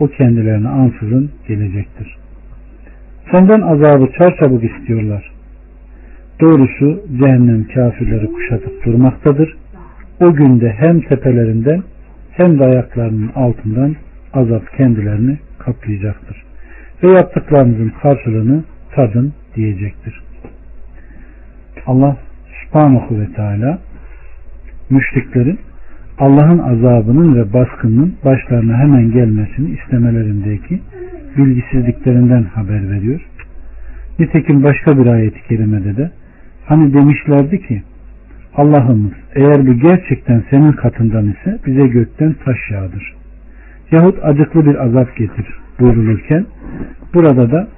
o 0.00 0.08
kendilerine 0.08 0.68
ansızın 0.68 1.30
gelecektir. 1.48 2.16
Senden 3.32 3.60
azabı 3.60 4.08
çarçabuk 4.18 4.64
istiyorlar. 4.64 5.32
Doğrusu 6.40 7.02
cehennem 7.18 7.64
kafirleri 7.74 8.26
kuşatıp 8.26 8.84
durmaktadır. 8.84 9.56
O 10.20 10.32
günde 10.32 10.72
hem 10.78 11.00
tepelerinden 11.00 11.82
hem 12.30 12.58
de 12.58 12.64
ayaklarının 12.64 13.30
altından 13.34 13.96
azap 14.32 14.76
kendilerini 14.76 15.38
kaplayacaktır. 15.58 16.44
Ve 17.02 17.10
yaptıklarınızın 17.10 17.92
karşılığını 18.02 18.64
tadın 18.94 19.32
diyecektir. 19.56 20.22
Allah 21.86 22.16
subhanahu 22.64 23.20
ve 23.20 23.32
teala 23.32 23.78
müşriklerin 24.90 25.58
Allah'ın 26.18 26.58
azabının 26.58 27.36
ve 27.36 27.52
baskının 27.52 28.14
başlarına 28.24 28.78
hemen 28.78 29.12
gelmesini 29.12 29.70
istemelerindeki 29.70 30.80
bilgisizliklerinden 31.36 32.42
haber 32.42 32.90
veriyor. 32.90 33.20
Nitekim 34.18 34.62
başka 34.62 34.98
bir 34.98 35.06
ayeti 35.06 35.48
kerimede 35.48 35.96
de 35.96 36.10
hani 36.66 36.94
demişlerdi 36.94 37.60
ki 37.66 37.82
Allah'ımız 38.56 39.12
eğer 39.34 39.66
bu 39.66 39.72
gerçekten 39.72 40.42
senin 40.50 40.72
katından 40.72 41.26
ise 41.26 41.58
bize 41.66 41.86
gökten 41.86 42.34
taş 42.44 42.58
yağdır. 42.70 43.14
Yahut 43.90 44.18
acıklı 44.22 44.66
bir 44.66 44.84
azap 44.84 45.16
getir 45.16 45.46
buyrulurken 45.80 46.46
burada 47.14 47.50
da 47.50 47.68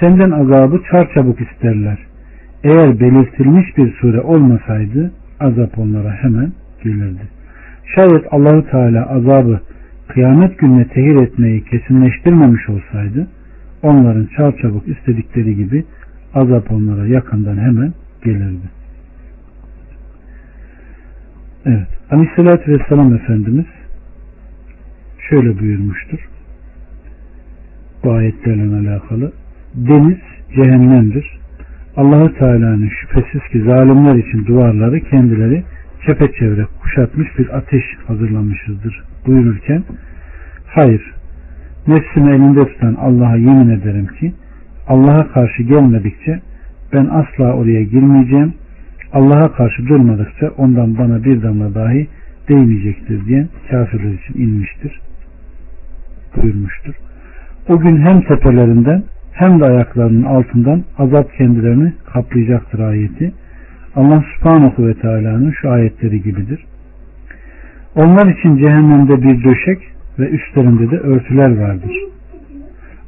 senden 0.00 0.30
azabı 0.30 0.80
çarçabuk 0.90 1.40
isterler. 1.40 1.98
Eğer 2.64 3.00
belirtilmiş 3.00 3.76
bir 3.76 3.92
sure 3.92 4.20
olmasaydı 4.20 5.12
azap 5.44 5.78
onlara 5.78 6.12
hemen 6.12 6.52
gelirdi. 6.84 7.22
Şayet 7.94 8.32
Allahu 8.32 8.70
Teala 8.70 9.06
azabı 9.06 9.60
kıyamet 10.08 10.58
gününe 10.58 10.88
tehir 10.88 11.16
etmeyi 11.16 11.64
kesinleştirmemiş 11.64 12.68
olsaydı 12.68 13.26
onların 13.82 14.28
çarçabuk 14.36 14.88
istedikleri 14.88 15.56
gibi 15.56 15.84
azap 16.34 16.72
onlara 16.72 17.06
yakından 17.06 17.56
hemen 17.56 17.92
gelirdi. 18.24 18.68
Evet. 21.66 21.88
Aleyhissalatü 22.10 22.72
Vesselam 22.72 23.14
Efendimiz 23.14 23.66
şöyle 25.30 25.58
buyurmuştur. 25.58 26.18
Bu 28.04 28.12
ayetlerle 28.12 28.90
alakalı. 28.90 29.32
Deniz 29.74 30.18
cehennemdir. 30.54 31.43
Allahu 31.96 32.34
Teala'nın 32.34 32.88
şüphesiz 33.00 33.42
ki 33.52 33.62
zalimler 33.62 34.14
için 34.14 34.46
duvarları 34.46 35.00
kendileri 35.00 35.64
çepeçevre 36.06 36.66
kuşatmış 36.82 37.38
bir 37.38 37.56
ateş 37.56 37.84
hazırlamışızdır 38.06 39.04
buyururken 39.26 39.84
hayır 40.66 41.14
nefsimi 41.86 42.34
elinde 42.34 42.68
tutan 42.68 42.94
Allah'a 42.94 43.36
yemin 43.36 43.68
ederim 43.68 44.06
ki 44.06 44.32
Allah'a 44.88 45.32
karşı 45.32 45.62
gelmedikçe 45.62 46.40
ben 46.92 47.06
asla 47.06 47.52
oraya 47.52 47.82
girmeyeceğim 47.82 48.54
Allah'a 49.12 49.52
karşı 49.52 49.86
durmadıkça 49.86 50.50
ondan 50.56 50.98
bana 50.98 51.24
bir 51.24 51.42
damla 51.42 51.74
dahi 51.74 52.08
değmeyecektir 52.48 53.26
diyen 53.26 53.48
kafirler 53.70 54.12
için 54.12 54.40
inmiştir 54.40 55.00
buyurmuştur. 56.36 56.94
O 57.68 57.78
gün 57.78 57.96
hem 57.96 58.20
tepelerinden 58.20 59.04
hem 59.34 59.60
de 59.60 59.64
ayaklarının 59.64 60.22
altından 60.22 60.84
azap 60.98 61.34
kendilerini 61.34 61.92
kaplayacaktır 62.12 62.78
ayeti. 62.78 63.32
Allah 63.96 64.24
subhanahu 64.36 64.86
ve 64.86 64.94
teala'nın 64.94 65.50
şu 65.50 65.70
ayetleri 65.70 66.22
gibidir. 66.22 66.64
Onlar 67.96 68.38
için 68.38 68.56
cehennemde 68.56 69.22
bir 69.22 69.44
döşek 69.44 69.78
ve 70.18 70.28
üstlerinde 70.28 70.90
de 70.90 70.98
örtüler 70.98 71.58
vardır. 71.58 71.90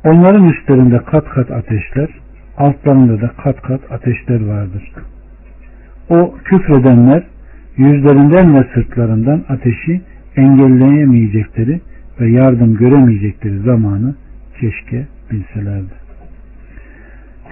Onların 0.04 0.48
üstlerinde 0.48 0.98
kat 0.98 1.28
kat 1.28 1.50
ateşler, 1.50 2.08
altlarında 2.58 3.20
da 3.20 3.30
kat 3.44 3.62
kat 3.62 3.80
ateşler 3.92 4.46
vardır. 4.46 4.92
O 6.08 6.34
küfredenler 6.44 7.22
yüzlerinden 7.76 8.54
ve 8.54 8.66
sırtlarından 8.74 9.44
ateşi 9.48 10.00
engelleyemeyecekleri 10.36 11.80
ve 12.20 12.30
yardım 12.30 12.76
göremeyecekleri 12.76 13.58
zamanı 13.58 14.14
keşke 14.60 15.06
bilselerdi 15.30 16.05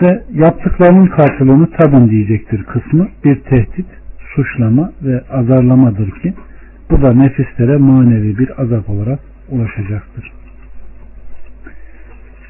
ve 0.03 0.23
yaptıklarının 0.33 1.07
karşılığını 1.07 1.71
tadın 1.71 2.11
diyecektir 2.11 2.63
kısmı 2.63 3.09
bir 3.25 3.41
tehdit, 3.41 3.87
suçlama 4.35 4.93
ve 5.03 5.21
azarlamadır 5.31 6.11
ki 6.11 6.35
bu 6.91 7.03
da 7.03 7.13
nefislere 7.13 7.77
manevi 7.77 8.39
bir 8.39 8.63
azap 8.63 8.91
olarak 8.91 9.19
ulaşacaktır. 9.51 10.33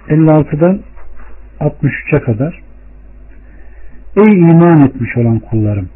56'dan 0.08 0.78
63'e 1.60 2.20
kadar 2.20 2.62
Ey 4.16 4.38
iman 4.38 4.82
etmiş 4.82 5.16
olan 5.16 5.38
kullarım! 5.38 5.88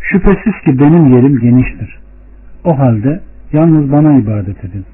Şüphesiz 0.00 0.60
ki 0.64 0.78
benim 0.78 1.06
yerim 1.06 1.38
geniştir. 1.38 1.98
O 2.64 2.78
halde 2.78 3.20
yalnız 3.52 3.92
bana 3.92 4.18
ibadet 4.18 4.64
edin. 4.64 4.84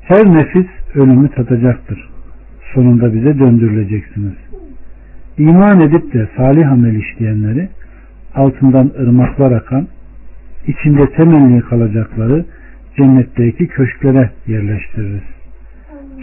Her 0.00 0.26
nefis 0.26 0.66
ölümü 0.94 1.28
tadacaktır. 1.28 2.08
Sonunda 2.74 3.14
bize 3.14 3.38
döndürüleceksiniz. 3.38 4.34
İman 5.38 5.80
edip 5.80 6.12
de 6.14 6.28
salih 6.36 6.72
amel 6.72 6.94
işleyenleri 6.94 7.68
altından 8.34 8.90
ırmaklar 9.00 9.52
akan, 9.52 9.86
içinde 10.66 11.10
temelli 11.10 11.60
kalacakları 11.60 12.44
cennetteki 12.96 13.66
köşklere 13.66 14.30
yerleştiririz. 14.46 15.22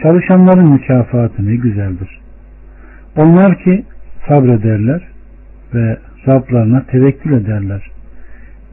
Çalışanların 0.03 0.71
mükafatı 0.71 1.47
ne 1.47 1.55
güzeldir. 1.55 2.19
Onlar 3.17 3.63
ki 3.63 3.83
sabrederler 4.27 5.01
ve 5.73 5.97
Rablarına 6.27 6.83
tevekkül 6.83 7.33
ederler. 7.33 7.91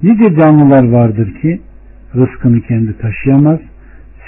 Nice 0.03 0.36
canlılar 0.36 0.88
vardır 0.88 1.34
ki 1.40 1.61
rızkını 2.14 2.61
kendi 2.61 2.99
taşıyamaz, 2.99 3.61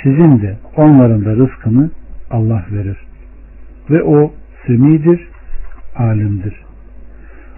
sizin 0.02 0.42
de 0.42 0.56
onların 0.76 1.24
da 1.24 1.36
rızkını 1.36 1.90
Allah 2.30 2.64
verir. 2.72 2.96
Ve 3.90 4.02
o 4.02 4.32
semidir, 4.66 5.28
alimdir. 5.96 6.54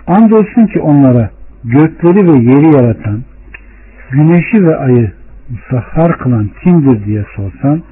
Andolsun 0.07 0.66
ki 0.66 0.80
onlara 0.80 1.30
gökleri 1.64 2.32
ve 2.32 2.39
yeri 2.39 2.76
yaratan, 2.76 3.22
güneşi 4.11 4.66
ve 4.66 4.76
ayı 4.76 5.12
musahhar 5.51 6.18
kılan 6.18 6.51
kimdir 6.62 7.05
diye 7.05 7.24
sorsan, 7.37 7.82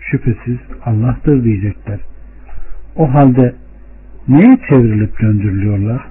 şüphesiz 0.00 0.58
Allah'tır 0.84 1.44
diyecekler. 1.44 2.00
O 2.96 3.14
halde 3.14 3.54
neye 4.28 4.58
çevrilip 4.68 5.20
döndürülüyorlar? 5.20 6.02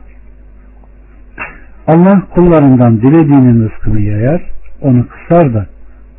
Allah 1.87 2.21
kullarından 2.35 3.01
dilediğinin 3.01 3.69
rızkını 3.69 4.01
yayar, 4.01 4.41
onu 4.81 5.07
kısar 5.07 5.53
da 5.53 5.65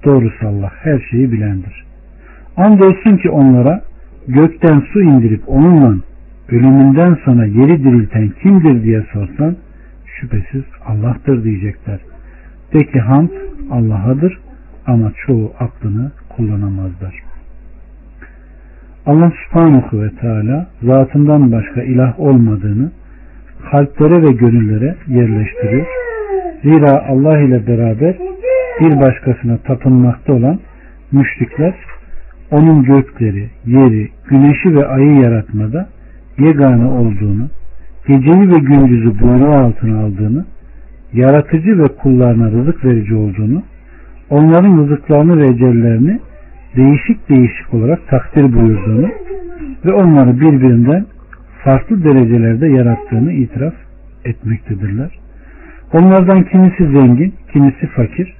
doğrusu 0.05 0.49
Allah 0.49 0.73
her 0.83 1.01
şeyi 1.11 1.33
bilendir. 1.33 1.85
Andolsun 2.57 3.17
ki 3.17 3.31
onlara 3.31 3.83
gökten 4.29 4.83
su 4.93 5.01
indirip 5.01 5.43
onunla 5.47 5.95
ölümünden 6.53 7.19
sonra 7.25 7.47
yeri 7.47 7.85
dirilten 7.85 8.29
kimdir 8.43 8.83
diye 8.83 9.05
sorsan 9.13 9.57
şüphesiz 10.07 10.65
Allah'tır 10.87 11.45
diyecekler. 11.45 12.01
De 12.75 12.79
ki 12.79 13.01
hamd 13.01 13.31
Allah'adır 13.71 14.39
ama 14.87 15.13
çoğu 15.27 15.53
aklını 15.61 16.13
kullanamazlar. 16.29 17.23
Allah 19.07 19.33
subhanahu 19.45 20.03
ve 20.03 20.11
teala 20.11 20.67
zatından 20.83 21.53
başka 21.53 21.83
ilah 21.83 22.21
olmadığını 22.21 22.91
kalplere 23.71 24.23
ve 24.23 24.33
gönüllere 24.33 24.97
yerleştiriyor. 25.09 25.87
Zira 26.63 27.07
Allah 27.09 27.39
ile 27.39 27.67
beraber 27.67 28.17
bir 28.81 29.01
başkasına 29.01 29.57
tapınmakta 29.57 30.33
olan 30.33 30.59
müşrikler 31.13 31.75
onun 32.51 32.83
gökleri, 32.83 33.51
yeri, 33.67 34.09
güneşi 34.29 34.75
ve 34.75 34.87
ayı 34.87 35.15
yaratmada 35.15 35.89
yegane 36.47 36.87
olduğunu, 36.87 37.49
geceyi 38.07 38.51
ve 38.51 38.59
gündüzü 38.59 39.21
buyruğu 39.21 39.55
altına 39.55 40.01
aldığını, 40.01 40.45
yaratıcı 41.13 41.79
ve 41.79 41.85
kullarına 42.03 42.51
rızık 42.51 42.85
verici 42.85 43.15
olduğunu, 43.15 43.63
onların 44.31 44.79
rızıklarını 44.79 45.39
ve 45.39 45.47
ecellerini 45.47 46.21
değişik 46.77 47.29
değişik 47.29 47.75
olarak 47.75 48.09
takdir 48.09 48.53
buyurduğunu 48.53 49.11
ve 49.85 49.93
onları 49.93 50.41
birbirinden 50.41 51.07
farklı 51.65 52.05
derecelerde 52.05 52.69
yarattığını 52.69 53.33
itiraf 53.33 53.75
etmektedirler. 54.25 55.19
Onlardan 55.93 56.43
kimisi 56.43 56.85
zengin, 56.85 57.35
kimisi 57.53 57.87
fakir. 57.87 58.35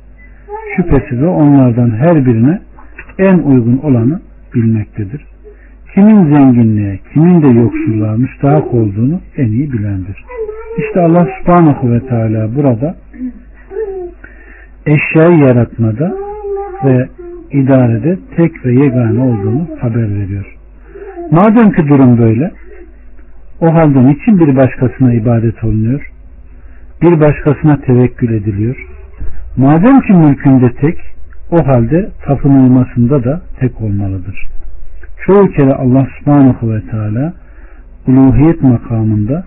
Şüphesiz 0.77 1.23
o 1.23 1.27
onlardan 1.27 1.91
her 1.91 2.27
birine 2.27 2.61
en 3.19 3.39
uygun 3.39 3.77
olanı 3.77 4.21
bilmektedir 4.55 5.32
kimin 5.95 6.35
zenginliğe, 6.35 7.01
kimin 7.13 7.43
de 7.43 7.47
yoksulluğa 7.47 8.17
müstahak 8.17 8.75
olduğunu 8.75 9.21
en 9.37 9.47
iyi 9.47 9.73
bilendir. 9.73 10.25
İşte 10.79 11.01
Allah 11.01 11.29
subhanahu 11.39 11.93
ve 11.93 12.01
teala 12.01 12.57
burada 12.57 12.97
eşyayı 14.87 15.39
yaratmada 15.39 16.15
ve 16.85 17.09
idarede 17.51 18.19
tek 18.37 18.67
ve 18.67 18.73
yegane 18.73 19.21
olduğunu 19.21 19.67
haber 19.81 20.15
veriyor. 20.15 20.57
Madem 21.31 21.73
ki 21.73 21.89
durum 21.89 22.19
böyle, 22.19 22.51
o 23.61 23.75
halde 23.75 24.07
niçin 24.07 24.39
bir 24.39 24.57
başkasına 24.57 25.13
ibadet 25.15 25.65
olunuyor? 25.65 26.11
Bir 27.03 27.21
başkasına 27.21 27.81
tevekkül 27.81 28.35
ediliyor. 28.35 28.87
Madem 29.57 30.01
ki 30.01 30.13
mülkünde 30.13 30.73
tek, 30.73 30.99
o 31.51 31.67
halde 31.67 32.11
tapınılmasında 32.25 33.25
da 33.25 33.43
tek 33.61 33.81
olmalıdır. 33.81 34.47
Çoğu 35.27 35.51
kere 35.51 35.73
Allah 35.73 36.09
subhanahu 36.19 36.75
ve 36.75 36.81
teala 36.91 37.35
uluhiyet 38.07 38.63
makamında 38.63 39.45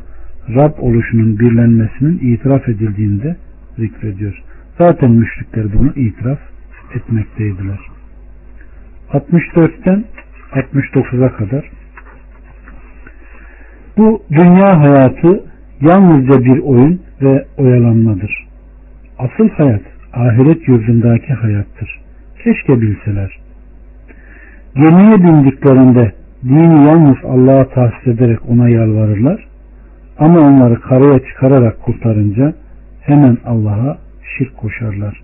Rab 0.56 0.74
oluşunun 0.80 1.40
birlenmesinin 1.40 2.20
itiraf 2.34 2.70
edildiğinde 2.70 3.36
zikrediyor. 3.78 4.44
Zaten 4.78 5.12
müşrikler 5.12 5.66
bunu 5.74 5.90
itiraf 5.96 6.40
etmekteydiler. 6.96 7.80
64'ten 9.14 10.04
69'a 10.52 11.36
kadar 11.36 11.72
bu 13.98 14.24
dünya 14.32 14.80
hayatı 14.80 15.44
yalnızca 15.82 16.46
bir 16.46 16.60
oyun 16.60 17.02
ve 17.22 17.46
oyalanmadır. 17.58 18.48
Asıl 19.20 19.50
hayat 19.50 19.82
ahiret 20.14 20.68
yurdundaki 20.68 21.34
hayattır. 21.34 22.02
Keşke 22.44 22.82
bilseler. 22.82 23.45
Gemiye 24.76 25.24
bindiklerinde 25.24 26.12
dini 26.44 26.88
yalnız 26.88 27.18
Allah'a 27.24 27.70
tahsis 27.70 28.08
ederek 28.08 28.40
ona 28.50 28.70
yalvarırlar. 28.70 29.48
Ama 30.20 30.40
onları 30.40 30.82
karaya 30.82 31.20
çıkararak 31.20 31.82
kurtarınca 31.82 32.54
hemen 33.02 33.38
Allah'a 33.46 33.98
şirk 34.38 34.58
koşarlar. 34.58 35.22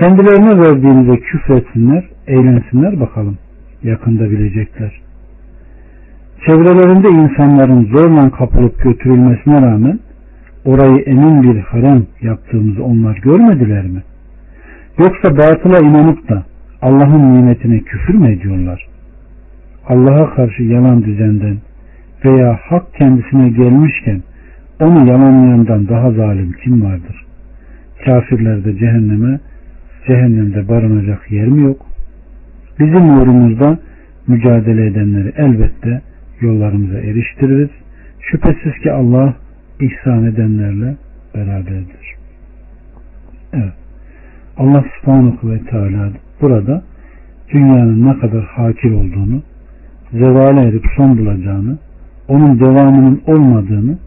Kendilerine 0.00 0.60
verdiğinize 0.60 1.16
küfretsinler, 1.16 2.04
eğlensinler 2.26 3.00
bakalım. 3.00 3.38
Yakında 3.82 4.30
bilecekler. 4.30 5.00
Çevrelerinde 6.46 7.08
insanların 7.08 7.84
zorla 7.84 8.30
kapılıp 8.30 8.82
götürülmesine 8.82 9.62
rağmen 9.62 9.98
orayı 10.64 11.02
emin 11.02 11.42
bir 11.42 11.60
harem 11.60 12.06
yaptığımızı 12.22 12.84
onlar 12.84 13.16
görmediler 13.16 13.84
mi? 13.84 14.02
Yoksa 14.98 15.36
batıla 15.36 15.78
inanıp 15.78 16.28
da 16.28 16.44
Allah'ın 16.86 17.34
nimetine 17.34 17.80
küfür 17.80 18.14
mü 18.14 18.32
ediyorlar? 18.32 18.86
Allah'a 19.88 20.34
karşı 20.34 20.62
yalan 20.62 21.04
düzenden 21.04 21.56
veya 22.24 22.58
hak 22.62 22.94
kendisine 22.94 23.48
gelmişken 23.48 24.22
onu 24.80 25.08
yalanlayandan 25.08 25.88
daha 25.88 26.12
zalim 26.12 26.52
kim 26.52 26.84
vardır? 26.84 27.26
Kafirlerde 28.04 28.78
cehenneme, 28.78 29.40
cehennemde 30.06 30.68
barınacak 30.68 31.32
yer 31.32 31.46
mi 31.46 31.62
yok? 31.62 31.86
Bizim 32.80 33.18
uğrumuzda 33.18 33.78
mücadele 34.26 34.86
edenleri 34.86 35.32
elbette 35.36 36.02
yollarımıza 36.40 36.98
eriştiririz. 36.98 37.70
Şüphesiz 38.20 38.82
ki 38.82 38.92
Allah 38.92 39.34
ihsan 39.80 40.24
edenlerle 40.24 40.96
beraberdir. 41.34 42.14
Evet. 43.52 43.85
Allah 44.58 44.84
subhanahu 45.00 45.50
ve 45.50 45.60
teala 45.60 46.10
burada 46.40 46.82
dünyanın 47.52 48.06
ne 48.06 48.18
kadar 48.18 48.44
hakir 48.44 48.90
olduğunu, 48.90 49.42
zevale 50.12 50.60
erip 50.60 50.84
son 50.96 51.18
bulacağını, 51.18 51.78
onun 52.28 52.60
devamının 52.60 53.22
olmadığını, 53.26 53.98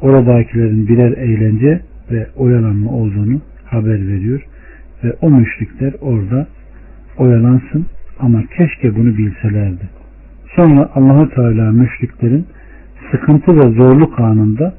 oradakilerin 0.00 0.88
birer 0.88 1.12
eğlence 1.12 1.80
ve 2.10 2.26
oyalanma 2.36 2.90
olduğunu 2.90 3.40
haber 3.64 4.08
veriyor. 4.08 4.46
Ve 5.04 5.12
o 5.22 5.30
müşrikler 5.30 5.94
orada 6.00 6.46
oyalansın 7.18 7.86
ama 8.20 8.42
keşke 8.56 8.96
bunu 8.96 9.16
bilselerdi. 9.16 9.88
Sonra 10.56 10.90
Allahu 10.94 11.30
Teala 11.30 11.72
müşriklerin 11.72 12.46
sıkıntı 13.10 13.56
ve 13.56 13.70
zorluk 13.70 14.20
anında 14.20 14.74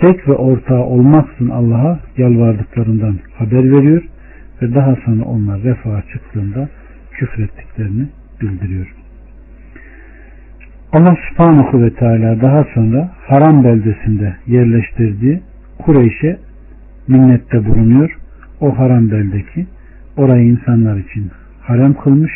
tek 0.00 0.28
ve 0.28 0.32
ortağı 0.32 0.82
olmaksızın 0.82 1.50
Allah'a 1.50 2.00
yalvardıklarından 2.16 3.16
haber 3.38 3.72
veriyor 3.72 4.02
ve 4.62 4.74
daha 4.74 4.96
sonra 5.04 5.24
onlar 5.24 5.62
refaha 5.62 6.02
çıktığında 6.12 6.68
küfrettiklerini 7.12 8.06
bildiriyor. 8.40 8.94
Allah 10.92 11.16
subhanahu 11.28 11.82
ve 11.82 11.90
teala 11.90 12.40
daha 12.42 12.64
sonra 12.74 13.10
haram 13.26 13.64
beldesinde 13.64 14.36
yerleştirdiği 14.46 15.40
Kureyş'e 15.78 16.38
minnette 17.08 17.66
bulunuyor. 17.66 18.18
O 18.60 18.78
haram 18.78 19.10
beldeki 19.10 19.66
orayı 20.16 20.46
insanlar 20.46 20.96
için 20.96 21.30
harem 21.62 21.94
kılmış. 21.94 22.32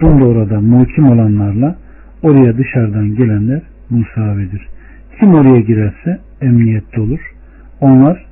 Bunda 0.00 0.24
orada 0.24 0.60
muhkim 0.60 1.08
olanlarla 1.08 1.76
oraya 2.22 2.58
dışarıdan 2.58 3.14
gelenler 3.14 3.62
musavidir. 3.90 4.68
Kim 5.20 5.34
oraya 5.34 5.60
girerse 5.60 6.20
emniyette 6.40 7.00
olur. 7.00 7.20
Onlar 7.80 8.26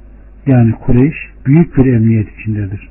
yani 0.46 0.72
Kureyş 0.72 1.16
büyük 1.46 1.76
bir 1.76 1.92
emniyet 1.92 2.38
içindedir. 2.38 2.88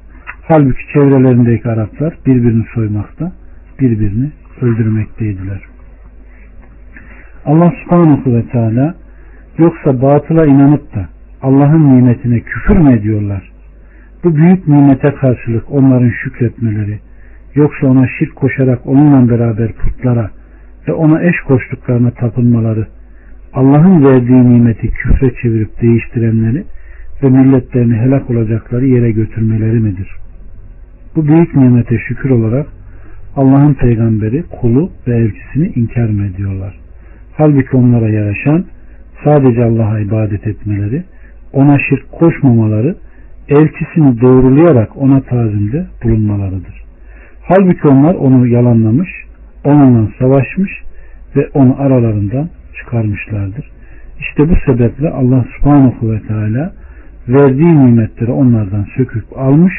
Halbuki 0.52 0.82
çevrelerindeki 0.93 1.70
Araplar 1.70 2.14
birbirini 2.26 2.66
soymakta, 2.74 3.32
birbirini 3.80 4.32
öldürmekteydiler. 4.62 5.62
Allah 7.45 7.74
subhanahu 7.84 8.36
ve 8.36 8.43
teala 8.47 8.95
yoksa 9.58 10.02
batıla 10.02 10.45
inanıp 10.45 10.95
da 10.95 11.10
Allah'ın 11.41 11.95
nimetine 11.95 12.39
küfür 12.39 12.78
mü 12.78 12.93
ediyorlar? 12.93 13.52
Bu 14.24 14.36
büyük 14.36 14.68
nimete 14.68 15.14
karşılık 15.14 15.72
onların 15.72 16.12
şükretmeleri, 16.24 17.00
yoksa 17.56 17.88
ona 17.88 18.08
şirk 18.20 18.36
koşarak 18.36 18.88
onunla 18.88 19.30
beraber 19.30 19.74
putlara 19.74 20.32
ve 20.88 20.93
ona 20.93 21.24
eş 21.24 21.36
koştuklarına 21.47 22.12
tapınmaları, 22.12 22.88
Allah'ın 23.54 24.06
verdiği 24.06 24.50
nimeti 24.50 24.91
küfre 24.91 25.34
çevirip 25.41 25.82
değiştirenleri 25.82 26.64
ve 27.24 27.30
milletlerini 27.30 27.95
helak 27.95 28.30
olacakları 28.30 28.86
yere 28.86 29.12
götürmeleri 29.12 29.80
midir? 29.80 30.10
Bu 31.16 31.28
büyük 31.28 31.55
nimete 31.55 31.97
şükür 31.97 32.30
olarak 32.30 32.68
Allah'ın 33.36 33.74
peygamberi, 33.74 34.43
kulu 34.43 34.91
ve 35.07 35.16
elçisini 35.16 35.72
inkar 35.76 36.10
mı 36.10 36.26
ediyorlar? 36.26 36.80
Halbuki 37.38 37.78
onlara 37.78 38.10
yaraşan 38.10 38.66
sadece 39.24 39.64
Allah'a 39.64 39.99
ibadet 39.99 40.47
etmeleri, 40.47 41.03
ona 41.53 41.78
şirk 41.89 42.12
koşmamaları, 42.12 42.95
elçisini 43.49 44.22
doğrulayarak 44.22 44.97
ona 44.97 45.22
tazimde 45.22 45.88
bulunmalarıdır. 46.03 46.84
Halbuki 47.41 47.88
onlar 47.88 48.16
onu 48.16 48.47
yalanlamış, 48.47 49.10
onunla 49.64 50.10
savaşmış 50.20 50.72
ve 51.36 51.49
onu 51.53 51.76
aralarından 51.82 52.49
çıkarmışlardır. 52.80 53.72
İşte 54.20 54.49
bu 54.49 54.55
sebeple 54.66 55.10
Allah 55.10 55.45
subhanahu 55.57 56.12
ve 56.12 56.22
teala 56.22 56.74
verdiği 57.28 57.86
nimetleri 57.86 58.32
onlardan 58.32 58.86
söküp 58.97 59.38
almış, 59.38 59.74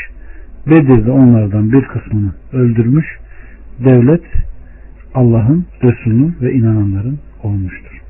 Bedir'de 0.67 1.11
onlardan 1.11 1.73
bir 1.73 1.83
kısmını 1.83 2.31
öldürmüş, 2.53 3.07
devlet 3.85 4.25
Allah'ın, 5.15 5.67
Resulünün 5.83 6.37
ve 6.41 6.53
inananların 6.53 7.19
olmuştur. 7.43 8.01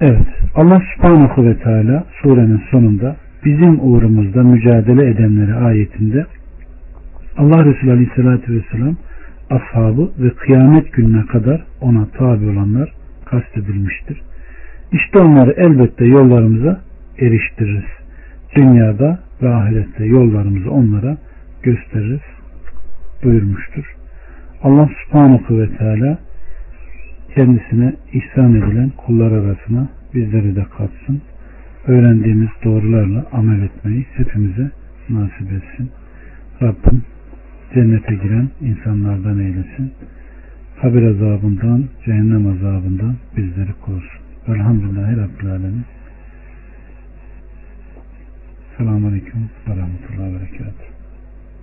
Evet, 0.00 0.26
Allah 0.54 0.82
subhanahu 0.96 1.46
ve 1.46 1.58
teala 1.58 2.04
surenin 2.22 2.62
sonunda 2.70 3.16
bizim 3.44 3.80
uğrumuzda 3.80 4.42
mücadele 4.42 5.10
edenleri 5.10 5.54
ayetinde 5.54 6.26
Allah 7.36 7.64
Resulü 7.64 7.92
Aleyhisselatü 7.92 8.54
Vesselam 8.54 8.96
ashabı 9.50 10.10
ve 10.18 10.30
kıyamet 10.30 10.92
gününe 10.92 11.26
kadar 11.26 11.64
ona 11.80 12.06
tabi 12.06 12.48
olanlar 12.48 12.92
kastedilmiştir. 13.24 14.20
İşte 14.92 15.18
onları 15.18 15.54
elbette 15.56 16.04
yollarımıza 16.04 16.80
eriştiririz. 17.18 17.90
Dünyada 18.56 19.18
ve 19.42 19.48
ahirette 19.48 20.04
yollarımızı 20.04 20.70
onlara 20.70 21.16
gösteririz 21.62 22.20
buyurmuştur. 23.24 23.96
Allah 24.62 24.88
subhanahu 25.04 25.58
ve 25.58 25.76
teala 25.76 26.18
kendisine 27.34 27.94
ihsan 28.12 28.54
edilen 28.54 28.90
kullar 28.90 29.32
arasına 29.32 29.88
bizleri 30.14 30.56
de 30.56 30.64
katsın. 30.64 31.22
Öğrendiğimiz 31.86 32.48
doğrularla 32.64 33.26
amel 33.32 33.62
etmeyi 33.62 34.06
hepimize 34.16 34.70
nasip 35.10 35.52
etsin. 35.52 35.90
Rabbim 36.62 37.02
cennete 37.74 38.14
giren 38.14 38.48
insanlardan 38.60 39.38
eylesin. 39.38 39.92
Kabir 40.82 41.02
azabından, 41.02 41.84
cehennem 42.04 42.46
azabından 42.46 43.16
bizleri 43.36 43.72
korusun. 43.80 44.20
Velhamdülillahi 44.48 45.16
Rabbil 45.16 45.50
Alemin. 45.50 45.84
Selamun 48.76 49.08
Aleyküm 49.08 49.50
ve 49.68 49.76
Rahmetullahi 49.76 50.34
ve 50.34 50.40
Berekatuhu. 50.40 50.91